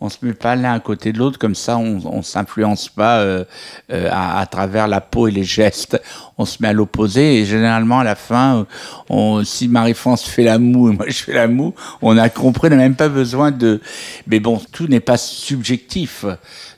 on 0.00 0.08
se 0.08 0.18
met 0.22 0.34
pas 0.34 0.54
l'un 0.54 0.74
à 0.74 0.80
côté 0.80 1.12
de 1.12 1.18
l'autre 1.18 1.38
comme 1.38 1.54
ça, 1.54 1.76
on, 1.76 2.00
on 2.04 2.22
s'influence 2.22 2.88
pas 2.88 3.18
euh, 3.18 3.44
euh, 3.92 4.08
à, 4.12 4.46
travers 4.46 4.86
la 4.86 5.00
peau 5.00 5.26
et 5.26 5.30
les 5.30 5.44
gestes. 5.44 6.00
On 6.38 6.44
se 6.44 6.58
met 6.60 6.68
à 6.68 6.72
l'opposé 6.72 7.40
et 7.40 7.44
généralement 7.44 7.98
à 7.98 8.04
la 8.04 8.14
fin, 8.14 8.66
on, 9.08 9.42
si 9.44 9.66
Marie-France 9.66 10.24
fait 10.24 10.44
la 10.44 10.58
moue 10.58 10.90
et 10.90 10.96
moi 10.96 11.06
je 11.08 11.24
fais 11.24 11.32
la 11.32 11.48
moue, 11.48 11.74
on 12.00 12.16
a 12.16 12.28
compris, 12.28 12.68
on 12.68 12.70
n'a 12.70 12.76
même 12.76 12.94
pas 12.94 13.08
besoin 13.08 13.50
de. 13.50 13.80
Mais 14.26 14.38
bon, 14.38 14.60
tout 14.72 14.86
n'est 14.86 15.00
pas 15.00 15.16
subjectif 15.16 16.24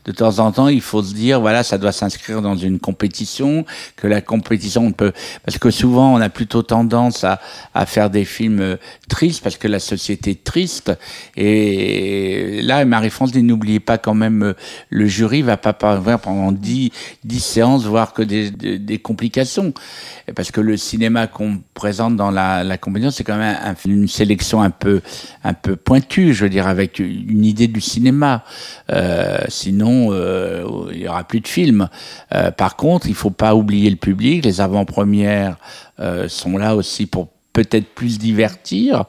de 0.06 0.12
temps 0.12 0.38
en 0.38 0.50
temps, 0.50 0.68
il 0.68 0.80
faut 0.80 1.02
se 1.02 1.12
dire, 1.12 1.40
voilà, 1.40 1.62
ça 1.62 1.76
doit 1.76 1.92
s'inscrire 1.92 2.40
dans 2.40 2.56
une 2.56 2.78
compétition, 2.80 3.66
que 3.96 4.06
la 4.06 4.22
compétition 4.22 4.86
on 4.86 4.92
peut, 4.92 5.12
parce 5.44 5.58
que 5.58 5.70
souvent 5.70 6.14
on 6.14 6.20
a 6.22 6.30
plutôt 6.30 6.62
tendance 6.62 7.22
à, 7.22 7.38
à 7.74 7.84
faire 7.84 8.08
des 8.08 8.24
films 8.24 8.60
euh, 8.60 8.76
tristes 9.08 9.42
parce 9.42 9.58
que 9.58 9.68
la 9.68 9.78
société 9.78 10.30
est 10.30 10.44
triste. 10.44 10.92
Et 11.36 12.62
là, 12.62 12.84
Marie-France 13.10 13.32
dit, 13.32 13.42
n'oubliez 13.42 13.80
pas 13.80 13.98
quand 13.98 14.14
même, 14.14 14.42
euh, 14.44 14.52
le 14.88 15.06
jury 15.06 15.42
va 15.42 15.56
pas 15.56 15.72
parvenir 15.72 16.20
pendant 16.20 16.52
dix, 16.52 16.92
dix 17.24 17.40
séances 17.40 17.84
voir 17.84 18.12
que 18.12 18.22
des, 18.22 18.98
complications. 18.98 19.74
Parce 20.36 20.52
que 20.52 20.60
le 20.60 20.76
cinéma 20.76 21.26
qu'on 21.26 21.60
présente 21.74 22.14
dans 22.14 22.30
la, 22.30 22.78
compétition, 22.78 23.10
c'est 23.10 23.24
quand 23.24 23.36
même 23.36 23.56
une 23.84 24.06
sélection 24.06 24.62
un 24.62 24.70
peu, 24.70 25.00
un 25.42 25.54
peu 25.54 25.74
pointue, 25.74 26.34
je 26.34 26.44
veux 26.44 26.50
dire, 26.50 26.68
avec 26.68 27.00
une 27.00 27.44
idée 27.44 27.66
du 27.66 27.80
cinéma. 27.80 28.44
Euh, 28.90 29.38
sinon, 29.48 30.10
euh, 30.12 30.64
il 30.92 31.00
y 31.00 31.08
aura 31.08 31.24
plus 31.24 31.40
de 31.40 31.48
films. 31.48 31.88
Par 32.56 32.76
contre, 32.76 33.08
il 33.08 33.14
faut 33.14 33.30
pas 33.30 33.56
oublier 33.56 33.90
le 33.90 33.96
public. 33.96 34.44
Les 34.44 34.60
avant-premières 34.60 35.56
sont 36.28 36.56
là 36.56 36.76
aussi 36.76 37.06
pour 37.06 37.28
peut-être 37.52 37.94
plus 37.94 38.18
divertir, 38.18 39.04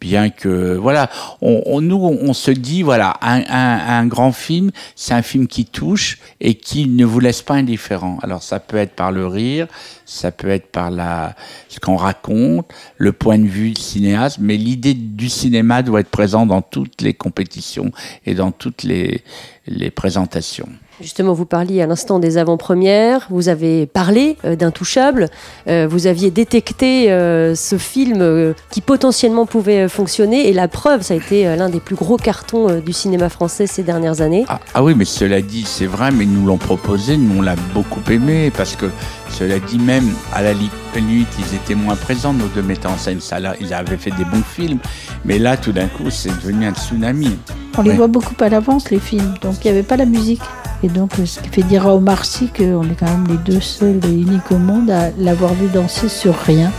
bien 0.00 0.30
que 0.30 0.76
voilà, 0.76 1.08
on, 1.40 1.80
nous 1.80 1.96
on, 1.96 2.32
se 2.32 2.50
dit 2.50 2.82
voilà, 2.82 3.16
un, 3.22 3.42
un, 3.48 3.98
un 4.00 4.06
grand 4.06 4.32
film, 4.32 4.70
c'est 4.96 5.14
un 5.14 5.22
film 5.22 5.46
qui 5.46 5.64
touche 5.64 6.18
et 6.40 6.54
qui 6.54 6.88
ne 6.88 7.04
vous 7.04 7.20
laisse 7.20 7.42
pas 7.42 7.54
indifférent. 7.54 8.18
Alors 8.22 8.42
ça 8.42 8.60
peut 8.60 8.76
être 8.76 8.94
par 8.94 9.12
le 9.12 9.26
rire, 9.26 9.68
ça 10.04 10.32
peut 10.32 10.48
être 10.48 10.66
par 10.66 10.90
la 10.90 11.34
ce 11.68 11.78
qu'on 11.78 11.96
raconte, 11.96 12.66
le 12.96 13.12
point 13.12 13.38
de 13.38 13.46
vue 13.46 13.70
du 13.70 13.80
cinéaste, 13.80 14.38
mais 14.40 14.56
l'idée 14.56 14.94
du 14.94 15.28
cinéma 15.28 15.82
doit 15.82 16.00
être 16.00 16.10
présente 16.10 16.48
dans 16.48 16.62
toutes 16.62 17.02
les 17.02 17.14
compétitions 17.14 17.92
et 18.24 18.34
dans 18.34 18.50
toutes 18.50 18.82
les 18.82 19.22
les 19.66 19.90
présentations. 19.90 20.68
Justement, 21.00 21.34
vous 21.34 21.44
parliez 21.44 21.82
à 21.82 21.86
l'instant 21.86 22.18
des 22.18 22.38
avant-premières, 22.38 23.26
vous 23.28 23.50
avez 23.50 23.84
parlé 23.84 24.38
euh, 24.46 24.56
d'Intouchable, 24.56 25.28
euh, 25.68 25.86
vous 25.90 26.06
aviez 26.06 26.30
détecté 26.30 27.12
euh, 27.12 27.54
ce 27.54 27.76
film 27.76 28.54
qui 28.70 28.80
potentiellement 28.80 29.44
pouvait 29.44 29.88
fonctionner, 29.88 30.48
et 30.48 30.54
la 30.54 30.68
preuve, 30.68 31.02
ça 31.02 31.12
a 31.12 31.16
été 31.18 31.44
l'un 31.56 31.68
des 31.68 31.80
plus 31.80 31.96
gros 31.96 32.16
cartons 32.16 32.80
du 32.80 32.94
cinéma 32.94 33.28
français 33.28 33.66
ces 33.66 33.82
dernières 33.82 34.22
années. 34.22 34.46
Ah, 34.48 34.58
ah 34.72 34.82
oui, 34.82 34.94
mais 34.96 35.04
cela 35.04 35.42
dit, 35.42 35.64
c'est 35.66 35.86
vrai, 35.86 36.10
mais 36.10 36.24
nous 36.24 36.46
l'ont 36.46 36.56
proposé, 36.56 37.18
nous 37.18 37.40
on 37.40 37.42
l'a 37.42 37.56
beaucoup 37.74 38.00
aimé, 38.10 38.50
parce 38.56 38.74
que 38.74 38.86
cela 39.28 39.58
dit, 39.58 39.78
même 39.78 40.08
à 40.32 40.42
la 40.42 40.54
limite, 40.54 41.28
ils 41.38 41.56
étaient 41.56 41.74
moins 41.74 41.96
présents, 41.96 42.32
nos 42.32 42.48
deux 42.48 42.62
metteurs 42.62 42.92
en 42.92 42.98
scène, 42.98 43.20
ça, 43.20 43.38
là, 43.38 43.54
ils 43.60 43.74
avaient 43.74 43.98
fait 43.98 44.12
des 44.12 44.24
bons 44.24 44.42
films, 44.42 44.78
mais 45.26 45.38
là, 45.38 45.58
tout 45.58 45.72
d'un 45.72 45.88
coup, 45.88 46.10
c'est 46.10 46.34
devenu 46.40 46.66
un 46.66 46.74
tsunami. 46.74 47.36
On 47.78 47.82
les 47.82 47.92
voit 47.92 48.06
beaucoup 48.06 48.34
à 48.40 48.48
l'avance, 48.48 48.90
les 48.90 48.98
films, 48.98 49.34
donc 49.42 49.56
il 49.64 49.70
n'y 49.70 49.70
avait 49.70 49.82
pas 49.86 49.96
la 49.96 50.06
musique. 50.06 50.42
Et 50.82 50.88
donc, 50.88 51.12
ce 51.24 51.40
qui 51.40 51.48
fait 51.48 51.62
dire 51.62 51.86
à 51.86 51.94
Omar 51.94 52.24
Sy 52.24 52.48
qu'on 52.48 52.82
est 52.84 52.98
quand 52.98 53.06
même 53.06 53.26
les 53.28 53.38
deux 53.38 53.60
seuls 53.60 54.00
et 54.04 54.12
uniques 54.12 54.50
au 54.50 54.58
monde 54.58 54.90
à 54.90 55.10
l'avoir 55.18 55.54
vu 55.54 55.68
danser 55.68 56.08
sur 56.08 56.34
rien. 56.34 56.70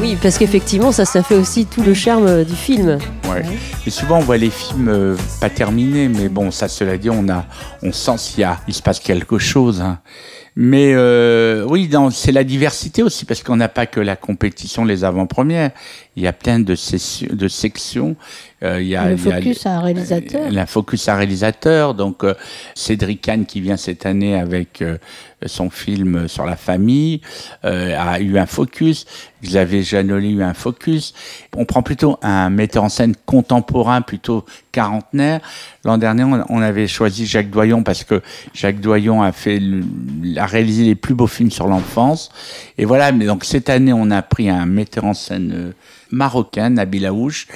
Oui, 0.00 0.16
parce 0.20 0.38
qu'effectivement, 0.38 0.90
ça, 0.90 1.04
ça 1.04 1.22
fait 1.22 1.34
aussi 1.34 1.66
tout 1.66 1.82
le 1.82 1.92
charme 1.92 2.26
euh, 2.26 2.44
du 2.44 2.54
film. 2.54 2.98
Ouais. 3.30 3.42
Et 3.86 3.90
souvent, 3.90 4.18
on 4.18 4.22
voit 4.22 4.38
les 4.38 4.50
films 4.50 4.88
euh, 4.88 5.16
pas 5.40 5.50
terminés, 5.50 6.08
mais 6.08 6.28
bon, 6.28 6.50
ça, 6.50 6.68
cela 6.68 6.96
dit, 6.96 7.10
on 7.10 7.28
a, 7.28 7.44
on 7.82 7.92
sent 7.92 8.16
s'il 8.16 8.40
y 8.40 8.44
a, 8.44 8.58
il 8.66 8.74
se 8.74 8.82
passe 8.82 9.00
quelque 9.00 9.38
chose. 9.38 9.82
Hein. 9.82 9.98
Mais 10.54 10.92
euh, 10.94 11.64
oui, 11.66 11.90
c'est 12.10 12.32
la 12.32 12.44
diversité 12.44 13.02
aussi, 13.02 13.24
parce 13.24 13.42
qu'on 13.42 13.56
n'a 13.56 13.68
pas 13.68 13.86
que 13.86 14.00
la 14.00 14.16
compétition, 14.16 14.84
les 14.84 15.02
avant-premières. 15.02 15.70
Il 16.14 16.22
y 16.22 16.26
a 16.26 16.34
plein 16.34 16.60
de, 16.60 16.74
de 16.74 17.48
sections. 17.48 18.16
Euh, 18.62 18.82
il 18.82 18.88
y 18.88 18.96
a, 18.96 19.08
le 19.08 19.16
focus 19.16 19.64
à 19.64 19.78
un 19.78 19.80
réalisateur. 19.80 20.50
La 20.50 20.66
focus 20.66 21.08
à 21.08 21.14
un 21.14 21.16
réalisateur. 21.16 21.94
Donc, 21.94 22.22
euh, 22.22 22.34
Cédric 22.74 23.22
Kahn, 23.22 23.46
qui 23.46 23.62
vient 23.62 23.78
cette 23.78 24.04
année 24.04 24.38
avec 24.38 24.82
euh, 24.82 24.98
son 25.46 25.70
film 25.70 26.28
sur 26.28 26.44
la 26.44 26.56
famille, 26.56 27.22
euh, 27.64 27.96
a 27.98 28.20
eu 28.20 28.36
un 28.36 28.46
focus. 28.46 29.06
Xavier 29.42 29.82
Janoli 29.82 30.28
a 30.28 30.30
eu 30.32 30.42
un 30.42 30.54
focus. 30.54 31.14
On 31.56 31.64
prend 31.64 31.82
plutôt 31.82 32.18
un 32.20 32.50
metteur 32.50 32.84
en 32.84 32.90
scène 32.90 33.14
contemporain, 33.24 34.02
plutôt 34.02 34.44
quarantenaire. 34.72 35.40
L'an 35.84 35.98
dernier, 35.98 36.24
on, 36.24 36.62
avait 36.62 36.88
choisi 36.88 37.26
Jacques 37.26 37.50
Doyon 37.50 37.82
parce 37.82 38.04
que 38.04 38.22
Jacques 38.54 38.80
Doyon 38.80 39.22
a 39.22 39.32
fait 39.32 39.60
a 40.36 40.46
réalisé 40.46 40.84
les 40.84 40.94
plus 40.94 41.14
beaux 41.14 41.26
films 41.26 41.50
sur 41.50 41.66
l'enfance. 41.66 42.30
Et 42.78 42.84
voilà, 42.84 43.12
mais 43.12 43.26
donc 43.26 43.44
cette 43.44 43.68
année, 43.68 43.92
on 43.92 44.10
a 44.10 44.22
pris 44.22 44.48
un 44.48 44.66
metteur 44.66 45.04
en 45.04 45.14
scène 45.14 45.52
euh, 45.54 45.72
marocain, 46.12 46.70
Nabil 46.70 47.06
Aouche, 47.06 47.48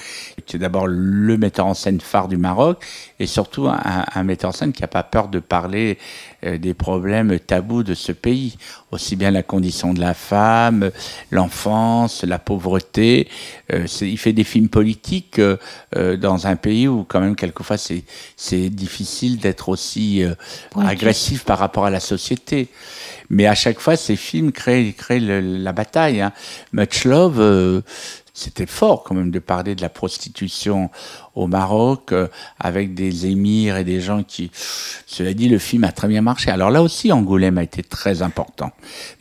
qui 0.46 0.56
est 0.56 0.58
d'abord 0.58 0.86
le 0.88 1.36
metteur 1.36 1.66
en 1.66 1.74
scène 1.74 2.00
phare 2.00 2.28
du 2.28 2.36
Maroc, 2.36 2.84
et 3.20 3.26
surtout 3.26 3.68
un, 3.68 4.04
un 4.12 4.22
metteur 4.24 4.50
en 4.50 4.52
scène 4.52 4.72
qui 4.72 4.82
n'a 4.82 4.88
pas 4.88 5.02
peur 5.02 5.28
de 5.28 5.38
parler 5.38 5.98
euh, 6.44 6.58
des 6.58 6.74
problèmes 6.74 7.38
tabous 7.38 7.82
de 7.82 7.94
ce 7.94 8.12
pays, 8.12 8.56
aussi 8.90 9.16
bien 9.16 9.30
la 9.30 9.42
condition 9.42 9.94
de 9.94 10.00
la 10.00 10.14
femme, 10.14 10.90
l'enfance, 11.30 12.24
la 12.24 12.38
pauvreté. 12.38 13.28
Euh, 13.72 13.86
il 14.00 14.18
fait 14.18 14.32
des 14.32 14.44
films 14.44 14.68
politiques 14.68 15.38
euh, 15.38 16.16
dans 16.16 16.46
un 16.46 16.56
pays 16.56 16.88
où 16.88 17.04
quand 17.04 17.20
même 17.20 17.36
quelquefois 17.36 17.78
c'est 17.78 18.04
c'est 18.36 18.68
difficile 18.68 19.38
d'être 19.38 19.68
aussi 19.68 20.22
agressif 20.76 21.44
par 21.44 21.58
rapport 21.58 21.86
à 21.86 21.90
la 21.90 22.00
société. 22.00 22.68
Mais 23.28 23.46
à 23.46 23.54
chaque 23.54 23.80
fois, 23.80 23.96
ces 23.96 24.16
films 24.16 24.52
créent, 24.52 24.92
créent 24.92 25.20
le, 25.20 25.40
la 25.40 25.72
bataille. 25.72 26.20
Hein. 26.20 26.32
Much 26.72 27.04
Love, 27.04 27.82
c'était 28.36 28.66
fort 28.66 29.02
quand 29.02 29.14
même 29.14 29.30
de 29.30 29.38
parler 29.38 29.74
de 29.74 29.80
la 29.80 29.88
prostitution 29.88 30.90
au 31.34 31.46
Maroc 31.46 32.12
euh, 32.12 32.28
avec 32.60 32.92
des 32.92 33.26
émirs 33.26 33.78
et 33.78 33.84
des 33.84 34.00
gens 34.02 34.22
qui, 34.22 34.50
cela 35.06 35.32
dit, 35.32 35.48
le 35.48 35.58
film 35.58 35.84
a 35.84 35.92
très 35.92 36.06
bien 36.06 36.20
marché. 36.20 36.50
Alors 36.50 36.70
là 36.70 36.82
aussi, 36.82 37.10
Angoulême 37.12 37.56
a 37.56 37.62
été 37.62 37.82
très 37.82 38.20
important. 38.20 38.72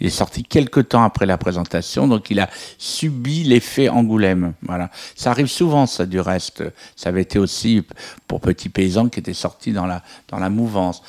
Il 0.01 0.07
est 0.07 0.09
sorti 0.09 0.43
quelques 0.43 0.89
temps 0.89 1.03
après 1.03 1.25
la 1.25 1.37
présentation, 1.37 2.09
donc 2.09 2.29
il 2.29 2.41
a 2.41 2.49
subi 2.77 3.45
l'effet 3.45 3.87
Angoulême. 3.87 4.53
Voilà, 4.63 4.91
ça 5.15 5.31
arrive 5.31 5.47
souvent, 5.47 5.85
ça 5.85 6.05
du 6.05 6.19
reste. 6.19 6.63
Ça 6.97 7.07
avait 7.09 7.21
été 7.21 7.39
aussi 7.39 7.83
pour 8.27 8.41
Petit 8.41 8.67
Paysan 8.67 9.07
qui 9.07 9.21
était 9.21 9.33
sorti 9.33 9.71
dans 9.71 9.85
la 9.85 10.03
dans 10.27 10.39
la 10.39 10.49
mouvance. 10.49 11.01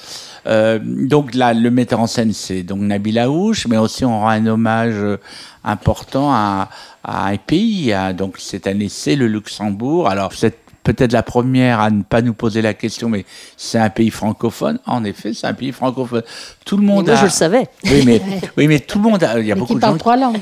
Euh, 0.46 0.78
donc 0.80 1.34
là, 1.34 1.54
le 1.54 1.72
metteur 1.72 1.98
en 1.98 2.06
scène, 2.06 2.32
c'est 2.32 2.62
donc 2.62 2.82
Nabil 2.82 3.18
Aouche, 3.18 3.66
mais 3.66 3.78
aussi 3.78 4.04
on 4.04 4.20
rend 4.20 4.28
un 4.28 4.46
hommage 4.46 5.18
important 5.66 6.32
à, 6.32 6.70
à 7.04 7.26
un 7.28 7.36
pays. 7.36 7.92
Hein. 7.92 8.14
Donc 8.14 8.36
cette 8.38 8.66
année, 8.66 8.88
c'est 8.88 9.16
le 9.16 9.26
Luxembourg. 9.26 10.08
Alors 10.08 10.32
c'est 10.32 10.56
peut-être 10.86 11.12
la 11.12 11.24
première 11.24 11.80
à 11.80 11.90
ne 11.90 12.02
pas 12.02 12.22
nous 12.22 12.32
poser 12.32 12.62
la 12.62 12.72
question, 12.72 13.08
mais 13.08 13.24
c'est 13.56 13.78
un 13.78 13.90
pays 13.90 14.10
francophone. 14.10 14.78
En 14.86 15.02
effet, 15.04 15.34
c'est 15.34 15.46
un 15.46 15.54
pays 15.54 15.72
francophone. 15.72 16.22
Tout 16.64 16.76
le 16.76 16.84
monde. 16.84 17.06
Mais 17.06 17.12
moi, 17.12 17.18
a... 17.18 17.20
je 17.20 17.24
le 17.24 17.30
savais. 17.30 17.68
Oui, 17.84 18.02
mais 18.06 18.22
oui, 18.56 18.68
mais 18.68 18.78
tout 18.78 18.98
le 18.98 19.04
monde. 19.04 19.22
A... 19.24 19.38
Il 19.40 19.46
y 19.46 19.52
a 19.52 19.54
Mais 19.54 19.60
beaucoup 19.60 19.74
de 19.74 19.80
gens. 19.80 19.96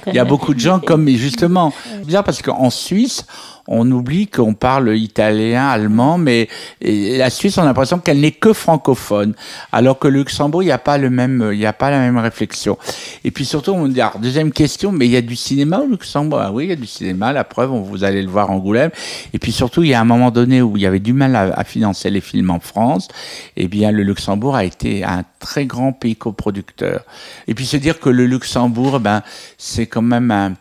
Il 0.06 0.14
y 0.14 0.18
a 0.18 0.24
beaucoup 0.24 0.54
de 0.54 0.60
gens 0.60 0.80
comme 0.80 1.08
justement. 1.08 1.72
C'est 1.84 2.06
bizarre 2.06 2.24
parce 2.24 2.42
qu'en 2.42 2.68
Suisse, 2.68 3.26
on 3.66 3.90
oublie 3.90 4.26
qu'on 4.26 4.54
parle 4.54 4.96
italien, 4.96 5.66
allemand, 5.66 6.18
mais 6.18 6.48
la 6.80 7.30
Suisse, 7.30 7.58
on 7.58 7.62
a 7.62 7.66
l'impression 7.66 7.98
qu'elle 7.98 8.20
n'est 8.20 8.32
que 8.32 8.52
francophone, 8.52 9.34
alors 9.72 9.98
que 9.98 10.08
le 10.08 10.18
Luxembourg, 10.18 10.62
il 10.62 10.66
n'y 10.66 10.72
a 10.72 10.78
pas 10.78 10.98
le 10.98 11.10
même, 11.10 11.50
il 11.52 11.58
n'y 11.58 11.66
a 11.66 11.72
pas 11.72 11.90
la 11.90 11.98
même 11.98 12.18
réflexion. 12.18 12.78
Et 13.24 13.30
puis 13.30 13.44
surtout, 13.44 13.72
on 13.72 13.88
dit, 13.88 14.00
alors, 14.00 14.18
deuxième 14.18 14.52
question, 14.52 14.92
mais 14.92 15.06
il 15.06 15.12
y 15.12 15.16
a 15.16 15.22
du 15.22 15.36
cinéma 15.36 15.78
au 15.78 15.86
Luxembourg? 15.86 16.40
Ah 16.42 16.52
oui, 16.52 16.64
il 16.64 16.70
y 16.70 16.72
a 16.72 16.76
du 16.76 16.86
cinéma. 16.86 17.32
La 17.32 17.44
preuve, 17.44 17.70
vous 17.70 18.04
allez 18.04 18.22
le 18.22 18.28
voir 18.28 18.50
en 18.50 18.54
Angoulême. 18.54 18.90
Et 19.32 19.38
puis 19.38 19.52
surtout, 19.52 19.82
il 19.82 19.88
y 19.88 19.94
a 19.94 20.00
un 20.00 20.04
moment 20.04 20.30
donné 20.30 20.62
où 20.62 20.76
il 20.76 20.82
y 20.82 20.86
avait 20.86 21.00
du 21.00 21.12
mal 21.12 21.34
à, 21.36 21.52
à 21.54 21.64
financer 21.64 22.10
les 22.10 22.20
films 22.20 22.50
en 22.50 22.60
France. 22.60 23.08
Eh 23.56 23.68
bien, 23.68 23.90
le 23.90 24.02
Luxembourg 24.02 24.56
a 24.56 24.64
été 24.64 25.04
un 25.04 25.24
très 25.40 25.66
grand 25.66 25.92
pays 25.92 26.16
coproducteur. 26.16 27.04
Et 27.46 27.54
puis 27.54 27.66
se 27.66 27.76
dire 27.76 28.00
que 28.00 28.08
le 28.08 28.26
Luxembourg, 28.26 29.00
ben, 29.00 29.22
c'est 29.58 29.86
quand 29.86 30.02
même 30.02 30.30
un 30.30 30.54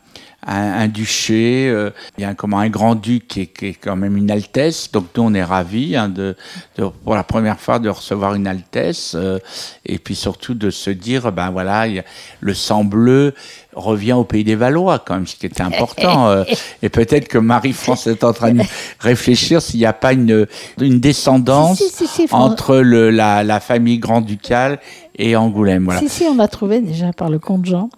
un, 0.46 0.88
duché, 0.88 1.70
euh, 1.70 1.92
il 2.18 2.22
y 2.22 2.26
a 2.26 2.30
un, 2.30 2.34
comment, 2.36 2.60
un 2.60 2.70
grand-duc 2.70 3.28
qui, 3.28 3.48
qui 3.48 3.68
est, 3.68 3.74
quand 3.74 3.96
même 3.96 4.18
une 4.18 4.32
altesse. 4.32 4.92
Donc 4.92 5.06
nous, 5.16 5.24
on 5.24 5.34
est 5.34 5.44
ravis 5.44 5.96
hein, 5.96 6.10
de, 6.10 6.36
de, 6.78 6.86
pour 7.04 7.16
la 7.16 7.24
première 7.24 7.60
fois 7.60 7.80
de 7.80 7.90
recevoir 7.90 8.36
une 8.36 8.48
altesse. 8.48 9.14
Euh, 9.16 9.40
et 9.86 10.00
puis 10.00 10.16
surtout 10.16 10.54
de 10.54 10.70
se 10.70 10.90
dire, 10.90 11.32
ben 11.32 11.50
voilà, 11.52 11.88
y 11.88 12.00
a, 12.00 12.04
le 12.42 12.54
sang 12.54 12.84
bleu 12.84 13.34
revient 13.74 14.14
au 14.14 14.24
pays 14.24 14.44
des 14.44 14.56
Valois, 14.56 15.00
quand 15.00 15.16
même, 15.16 15.28
ce 15.28 15.36
qui 15.36 15.46
était 15.46 15.62
important. 15.62 16.14
Euh, 16.34 16.46
et 16.82 16.90
peut-être 16.90 17.28
que 17.28 17.38
Marie-France 17.38 18.08
est 18.08 18.24
en 18.24 18.34
train 18.34 18.54
de 18.54 18.62
réfléchir 19.00 19.62
s'il 19.62 19.80
n'y 19.80 19.86
a 19.86 19.94
pas 19.94 20.14
une, 20.14 20.48
une 20.80 21.00
descendance 21.00 21.80
si, 21.80 21.90
si, 21.90 22.08
si, 22.08 22.28
entre 22.32 22.78
le, 22.78 23.10
la, 23.10 23.44
la 23.44 23.60
famille 23.60 23.98
grand-ducale 23.98 24.80
et 25.18 25.36
Angoulême. 25.36 25.86
Voilà. 25.86 26.00
Si, 26.00 26.10
si, 26.10 26.24
on 26.24 26.36
l'a 26.36 26.48
trouvé 26.48 26.80
déjà 26.82 27.12
par 27.14 27.30
le 27.30 27.40
comte 27.40 27.66
Jean. 27.66 27.90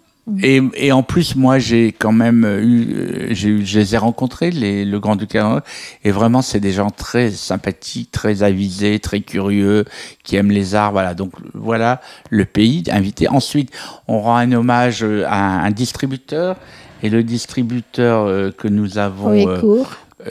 Et, 0.42 0.60
et, 0.74 0.92
en 0.92 1.04
plus, 1.04 1.36
moi, 1.36 1.60
j'ai 1.60 1.92
quand 1.92 2.12
même 2.12 2.46
eu, 2.46 3.28
j'ai 3.30 3.64
je 3.64 3.80
les 3.80 3.94
ai 3.94 3.98
rencontrés, 3.98 4.50
les, 4.50 4.84
le 4.84 5.00
Grand 5.00 5.16
Ducal, 5.16 5.62
et 6.04 6.10
vraiment, 6.10 6.42
c'est 6.42 6.60
des 6.60 6.72
gens 6.72 6.90
très 6.90 7.30
sympathiques, 7.30 8.12
très 8.12 8.42
avisés, 8.42 9.00
très 9.00 9.20
curieux, 9.20 9.86
qui 10.24 10.36
aiment 10.36 10.52
les 10.52 10.74
arts. 10.74 10.92
Voilà. 10.94 11.14
Donc 11.14 11.34
voilà 11.54 12.02
le 12.32 12.46
pays 12.46 12.84
invité. 12.90 13.28
Ensuite, 13.28 13.72
on 14.08 14.20
rend 14.20 14.38
un 14.38 14.52
hommage 14.52 15.06
à 15.28 15.62
un 15.64 15.72
distributeur, 15.72 16.58
et 17.04 17.10
le 17.10 17.22
distributeur 17.22 18.26
euh, 18.26 18.52
que 18.52 18.68
nous 18.68 18.98
avons, 18.98 19.48
euh, 19.48 19.84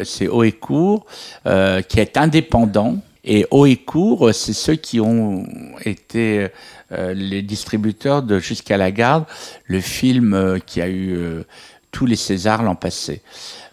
c'est 0.02 0.26
Oecourt, 0.26 1.06
euh, 1.46 1.82
qui 1.82 2.00
est 2.00 2.16
indépendant. 2.16 2.96
Et 3.26 3.46
haut 3.50 3.64
et 3.64 3.76
court, 3.76 4.34
c'est 4.34 4.52
ceux 4.52 4.74
qui 4.74 5.00
ont 5.00 5.46
été 5.82 6.40
euh, 6.40 6.48
les 7.14 7.42
distributeurs 7.42 8.22
de 8.22 8.38
Jusqu'à 8.38 8.76
la 8.76 8.90
garde, 8.90 9.24
le 9.66 9.80
film 9.80 10.34
euh, 10.34 10.58
qui 10.64 10.80
a 10.80 10.88
eu 10.88 11.16
euh, 11.16 11.44
tous 11.90 12.06
les 12.06 12.16
Césars 12.16 12.62
l'an 12.62 12.74
passé. 12.74 13.22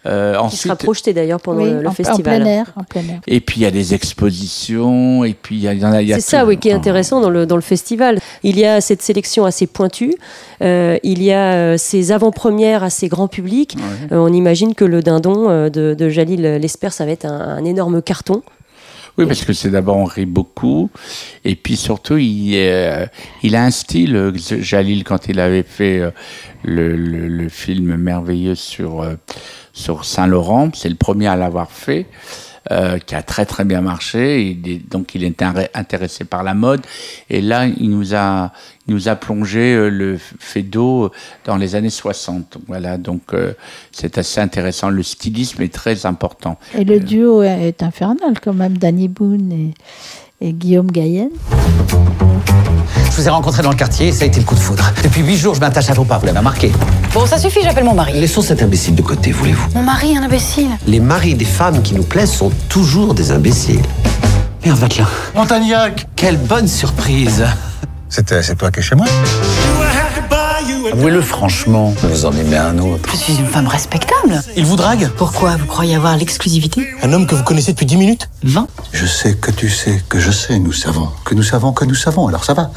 Euh, 0.04 0.36
ensuite, 0.36 0.62
sera 0.62 0.76
projeté 0.76 1.12
d'ailleurs 1.12 1.40
pendant 1.40 1.64
le, 1.64 1.88
festival. 1.90 2.42
En 2.42 2.44
plein, 2.44 2.46
air, 2.46 2.72
en 2.74 2.82
plein 2.82 3.02
air. 3.02 3.20
Et 3.26 3.40
puis 3.40 3.60
il 3.60 3.62
y 3.62 3.66
a 3.66 3.70
des 3.70 3.94
expositions, 3.94 5.24
et 5.24 5.34
puis 5.34 5.56
il 5.56 5.62
y, 5.62 5.84
en 5.84 5.92
a. 5.92 6.04
C'est 6.04 6.20
ça, 6.20 6.44
oui, 6.44 6.56
qui 6.56 6.70
est 6.70 6.72
intéressant 6.72 7.20
dans 7.20 7.30
le, 7.30 7.46
dans 7.46 7.54
le 7.56 7.62
festival. 7.62 8.18
Il 8.42 8.58
y 8.58 8.64
a 8.64 8.80
cette 8.80 9.02
sélection 9.02 9.44
assez 9.44 9.66
pointue, 9.66 10.14
euh, 10.60 10.98
il 11.04 11.22
y 11.22 11.32
a 11.32 11.78
ces 11.78 12.10
avant-premières 12.10 12.82
assez 12.82 13.08
grand 13.08 13.28
public. 13.28 13.76
Ouais. 13.76 14.16
Euh, 14.16 14.20
on 14.20 14.32
imagine 14.32 14.74
que 14.74 14.84
le 14.84 15.02
dindon 15.02 15.68
de, 15.68 15.94
de 15.94 16.08
Jalil 16.08 16.42
l'espère, 16.42 16.92
ça 16.92 17.04
va 17.04 17.12
être 17.12 17.26
un, 17.26 17.40
un 17.40 17.64
énorme 17.64 18.02
carton. 18.02 18.42
Oui, 19.18 19.26
parce 19.26 19.44
que 19.44 19.52
c'est 19.52 19.70
d'abord 19.70 19.96
on 19.96 20.04
rit 20.04 20.26
beaucoup, 20.26 20.90
et 21.44 21.54
puis 21.54 21.76
surtout 21.76 22.16
il, 22.16 22.54
euh, 22.56 23.06
il 23.42 23.56
a 23.56 23.64
un 23.64 23.70
style. 23.70 24.16
Euh, 24.16 24.32
Jalil 24.34 25.04
quand 25.04 25.28
il 25.28 25.38
avait 25.38 25.62
fait 25.62 25.98
euh, 26.00 26.10
le, 26.64 26.96
le, 26.96 27.28
le, 27.28 27.48
film 27.50 27.96
merveilleux 27.96 28.54
sur 28.54 29.02
euh, 29.02 29.16
sur 29.74 30.04
Saint 30.04 30.26
Laurent, 30.26 30.70
c'est 30.74 30.88
le 30.88 30.94
premier 30.94 31.26
à 31.26 31.36
l'avoir 31.36 31.70
fait. 31.70 32.06
Euh, 32.70 32.98
qui 33.00 33.16
a 33.16 33.24
très 33.24 33.44
très 33.44 33.64
bien 33.64 33.80
marché. 33.80 34.56
Donc 34.88 35.16
il 35.16 35.24
est 35.24 35.42
intéressé 35.74 36.24
par 36.24 36.44
la 36.44 36.54
mode. 36.54 36.80
Et 37.28 37.40
là, 37.40 37.66
il 37.66 37.90
nous 37.90 38.14
a, 38.14 38.52
il 38.86 38.94
nous 38.94 39.08
a 39.08 39.16
plongé 39.16 39.74
euh, 39.74 39.88
le 39.88 40.18
d'eau 40.62 41.10
dans 41.44 41.56
les 41.56 41.74
années 41.74 41.90
60. 41.90 42.58
Voilà, 42.68 42.98
donc 42.98 43.34
euh, 43.34 43.54
c'est 43.90 44.16
assez 44.16 44.40
intéressant. 44.40 44.90
Le 44.90 45.02
stylisme 45.02 45.60
est 45.62 45.74
très 45.74 46.06
important. 46.06 46.56
Et 46.78 46.84
le 46.84 47.00
duo 47.00 47.42
est 47.42 47.82
infernal 47.82 48.38
quand 48.40 48.54
même, 48.54 48.78
Danny 48.78 49.08
Boone 49.08 49.50
et, 49.50 49.74
et 50.42 50.52
Guillaume 50.52 50.90
Gayenne. 50.90 51.30
Je 53.10 53.16
vous 53.16 53.26
ai 53.28 53.30
rencontré 53.30 53.62
dans 53.62 53.70
le 53.70 53.76
quartier 53.76 54.08
et 54.08 54.12
ça 54.12 54.24
a 54.24 54.26
été 54.26 54.40
le 54.40 54.46
coup 54.46 54.54
de 54.54 54.60
foudre. 54.60 54.90
Depuis 55.02 55.22
huit 55.22 55.36
jours, 55.36 55.54
je 55.54 55.60
m'attache 55.60 55.88
à 55.90 55.94
vos 55.94 56.04
pas, 56.04 56.18
vous 56.18 56.26
l'avez 56.26 56.38
remarqué. 56.38 56.72
Bon, 57.14 57.26
ça 57.26 57.38
suffit, 57.38 57.60
j'appelle 57.62 57.84
mon 57.84 57.94
mari. 57.94 58.18
Laissons 58.18 58.42
cet 58.42 58.62
imbécile 58.62 58.94
de 58.94 59.02
côté, 59.02 59.32
voulez-vous? 59.32 59.68
Mon 59.74 59.82
mari, 59.82 60.16
un 60.16 60.22
imbécile 60.22 60.70
Les 60.86 60.98
maris 60.98 61.34
des 61.34 61.44
femmes 61.44 61.82
qui 61.82 61.94
nous 61.94 62.02
plaisent 62.04 62.32
sont 62.32 62.50
toujours 62.68 63.14
des 63.14 63.30
imbéciles. 63.30 63.82
Merde, 64.64 64.78
Vatelin. 64.78 65.06
Montagnac 65.34 66.06
Quelle 66.16 66.38
bonne 66.38 66.68
surprise 66.68 67.44
C'était, 68.08 68.42
c'est 68.42 68.56
toi 68.56 68.70
qui 68.70 68.80
es 68.80 68.82
chez 68.82 68.94
moi? 68.96 69.06
Avouez-le 70.92 71.20
franchement, 71.20 71.92
vous 72.02 72.24
en 72.24 72.32
aimez 72.32 72.56
un 72.56 72.78
autre. 72.78 73.08
Je 73.10 73.16
suis 73.16 73.36
une 73.36 73.46
femme 73.46 73.66
respectable. 73.66 74.40
Il 74.56 74.64
vous 74.64 74.76
drague 74.76 75.10
Pourquoi 75.16 75.56
Vous 75.56 75.66
croyez 75.66 75.96
avoir 75.96 76.16
l'exclusivité? 76.16 76.86
Un 77.02 77.12
homme 77.12 77.26
que 77.26 77.34
vous 77.34 77.42
connaissez 77.42 77.72
depuis 77.72 77.86
10 77.86 77.96
minutes? 77.96 78.28
20 78.44 78.68
Je 78.92 79.06
sais 79.06 79.34
que 79.34 79.50
tu 79.50 79.68
sais, 79.68 80.02
que 80.08 80.20
je 80.20 80.30
sais, 80.30 80.58
nous 80.60 80.72
savons. 80.72 81.08
Que 81.24 81.34
nous 81.34 81.42
savons, 81.42 81.72
que 81.72 81.84
nous 81.84 81.96
savons, 81.96 82.28
alors 82.28 82.44
ça 82.44 82.54
va. 82.54 82.70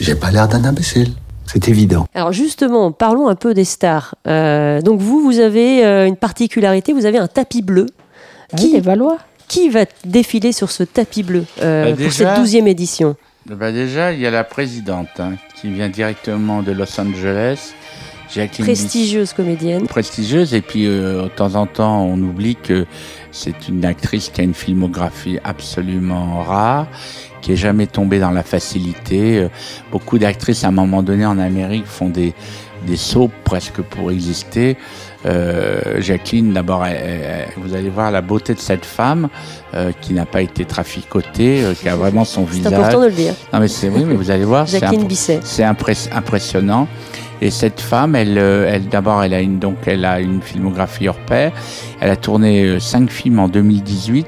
J'ai 0.00 0.14
pas 0.14 0.30
l'air 0.30 0.48
d'un 0.48 0.64
imbécile. 0.64 1.14
C'est 1.46 1.68
évident. 1.68 2.06
Alors 2.14 2.32
justement, 2.32 2.92
parlons 2.92 3.28
un 3.28 3.36
peu 3.36 3.54
des 3.54 3.64
stars. 3.64 4.14
Euh, 4.26 4.82
donc 4.82 5.00
vous, 5.00 5.20
vous 5.20 5.38
avez 5.38 5.84
euh, 5.84 6.06
une 6.06 6.16
particularité, 6.16 6.92
vous 6.92 7.06
avez 7.06 7.18
un 7.18 7.26
tapis 7.26 7.62
bleu. 7.62 7.86
Qui, 8.56 8.72
les 8.72 8.80
Valois 8.80 9.16
Qui 9.48 9.70
va 9.70 9.84
défiler 10.04 10.52
sur 10.52 10.70
ce 10.70 10.82
tapis 10.82 11.22
bleu 11.22 11.46
euh, 11.62 11.84
bah 11.84 11.92
déjà, 11.92 12.04
pour 12.04 12.12
cette 12.12 12.36
douzième 12.36 12.68
édition 12.68 13.16
bah 13.46 13.72
Déjà, 13.72 14.12
il 14.12 14.20
y 14.20 14.26
a 14.26 14.30
la 14.30 14.44
présidente 14.44 15.08
hein, 15.18 15.34
qui 15.54 15.70
vient 15.70 15.88
directement 15.88 16.62
de 16.62 16.72
Los 16.72 17.00
Angeles. 17.00 17.74
Jacqueline 18.32 18.66
prestigieuse 18.66 19.32
comédienne. 19.32 19.86
Prestigieuse, 19.88 20.54
et 20.54 20.60
puis 20.60 20.86
euh, 20.86 21.24
de 21.24 21.28
temps 21.28 21.56
en 21.56 21.66
temps, 21.66 22.04
on 22.04 22.16
oublie 22.18 22.54
que 22.54 22.86
c'est 23.32 23.68
une 23.68 23.84
actrice 23.84 24.28
qui 24.28 24.40
a 24.40 24.44
une 24.44 24.54
filmographie 24.54 25.38
absolument 25.42 26.42
rare, 26.42 26.86
qui 27.42 27.52
est 27.52 27.56
jamais 27.56 27.88
tombée 27.88 28.20
dans 28.20 28.30
la 28.30 28.44
facilité. 28.44 29.38
Euh, 29.38 29.48
beaucoup 29.90 30.18
d'actrices, 30.18 30.62
à 30.62 30.68
un 30.68 30.72
moment 30.72 31.02
donné, 31.02 31.26
en 31.26 31.38
Amérique, 31.38 31.86
font 31.86 32.08
des, 32.08 32.34
des 32.86 32.96
sauts 32.96 33.30
presque 33.44 33.82
pour 33.82 34.12
exister. 34.12 34.76
Euh, 35.26 36.00
Jacqueline, 36.00 36.52
d'abord, 36.52 36.84
vous 37.56 37.74
allez 37.74 37.90
voir 37.90 38.10
la 38.10 38.20
beauté 38.20 38.54
de 38.54 38.58
cette 38.58 38.84
femme 38.84 39.28
euh, 39.74 39.92
qui 40.00 40.14
n'a 40.14 40.26
pas 40.26 40.42
été 40.42 40.64
traficotée, 40.64 41.62
euh, 41.62 41.74
qui 41.74 41.88
a 41.88 41.96
vraiment 41.96 42.24
son 42.24 42.44
visage. 42.44 42.72
C'est 42.72 42.78
important 42.78 43.00
de 43.00 43.06
le 43.06 43.12
dire. 43.12 43.34
Non, 43.52 43.60
mais 43.60 43.68
c'est 43.68 43.88
oui, 43.88 44.04
mais 44.04 44.14
vous 44.14 44.30
allez 44.30 44.44
voir. 44.44 44.66
Jacqueline 44.66 45.04
Bisset. 45.04 45.40
C'est 45.42 45.64
impressionnant. 45.64 46.88
Et 47.42 47.50
cette 47.50 47.80
femme, 47.80 48.14
elle, 48.14 48.38
euh, 48.38 48.70
elle 48.70 48.88
d'abord, 48.88 49.22
elle 49.22 49.32
a 49.32 49.40
une 49.40 49.58
donc 49.58 49.76
elle 49.86 50.04
a 50.04 50.20
une 50.20 50.42
filmographie 50.42 51.08
hors 51.08 51.18
pair. 51.18 51.52
Elle 52.00 52.10
a 52.10 52.16
tourné 52.16 52.64
euh, 52.64 52.80
cinq 52.80 53.10
films 53.10 53.38
en 53.38 53.48
2018 53.48 54.26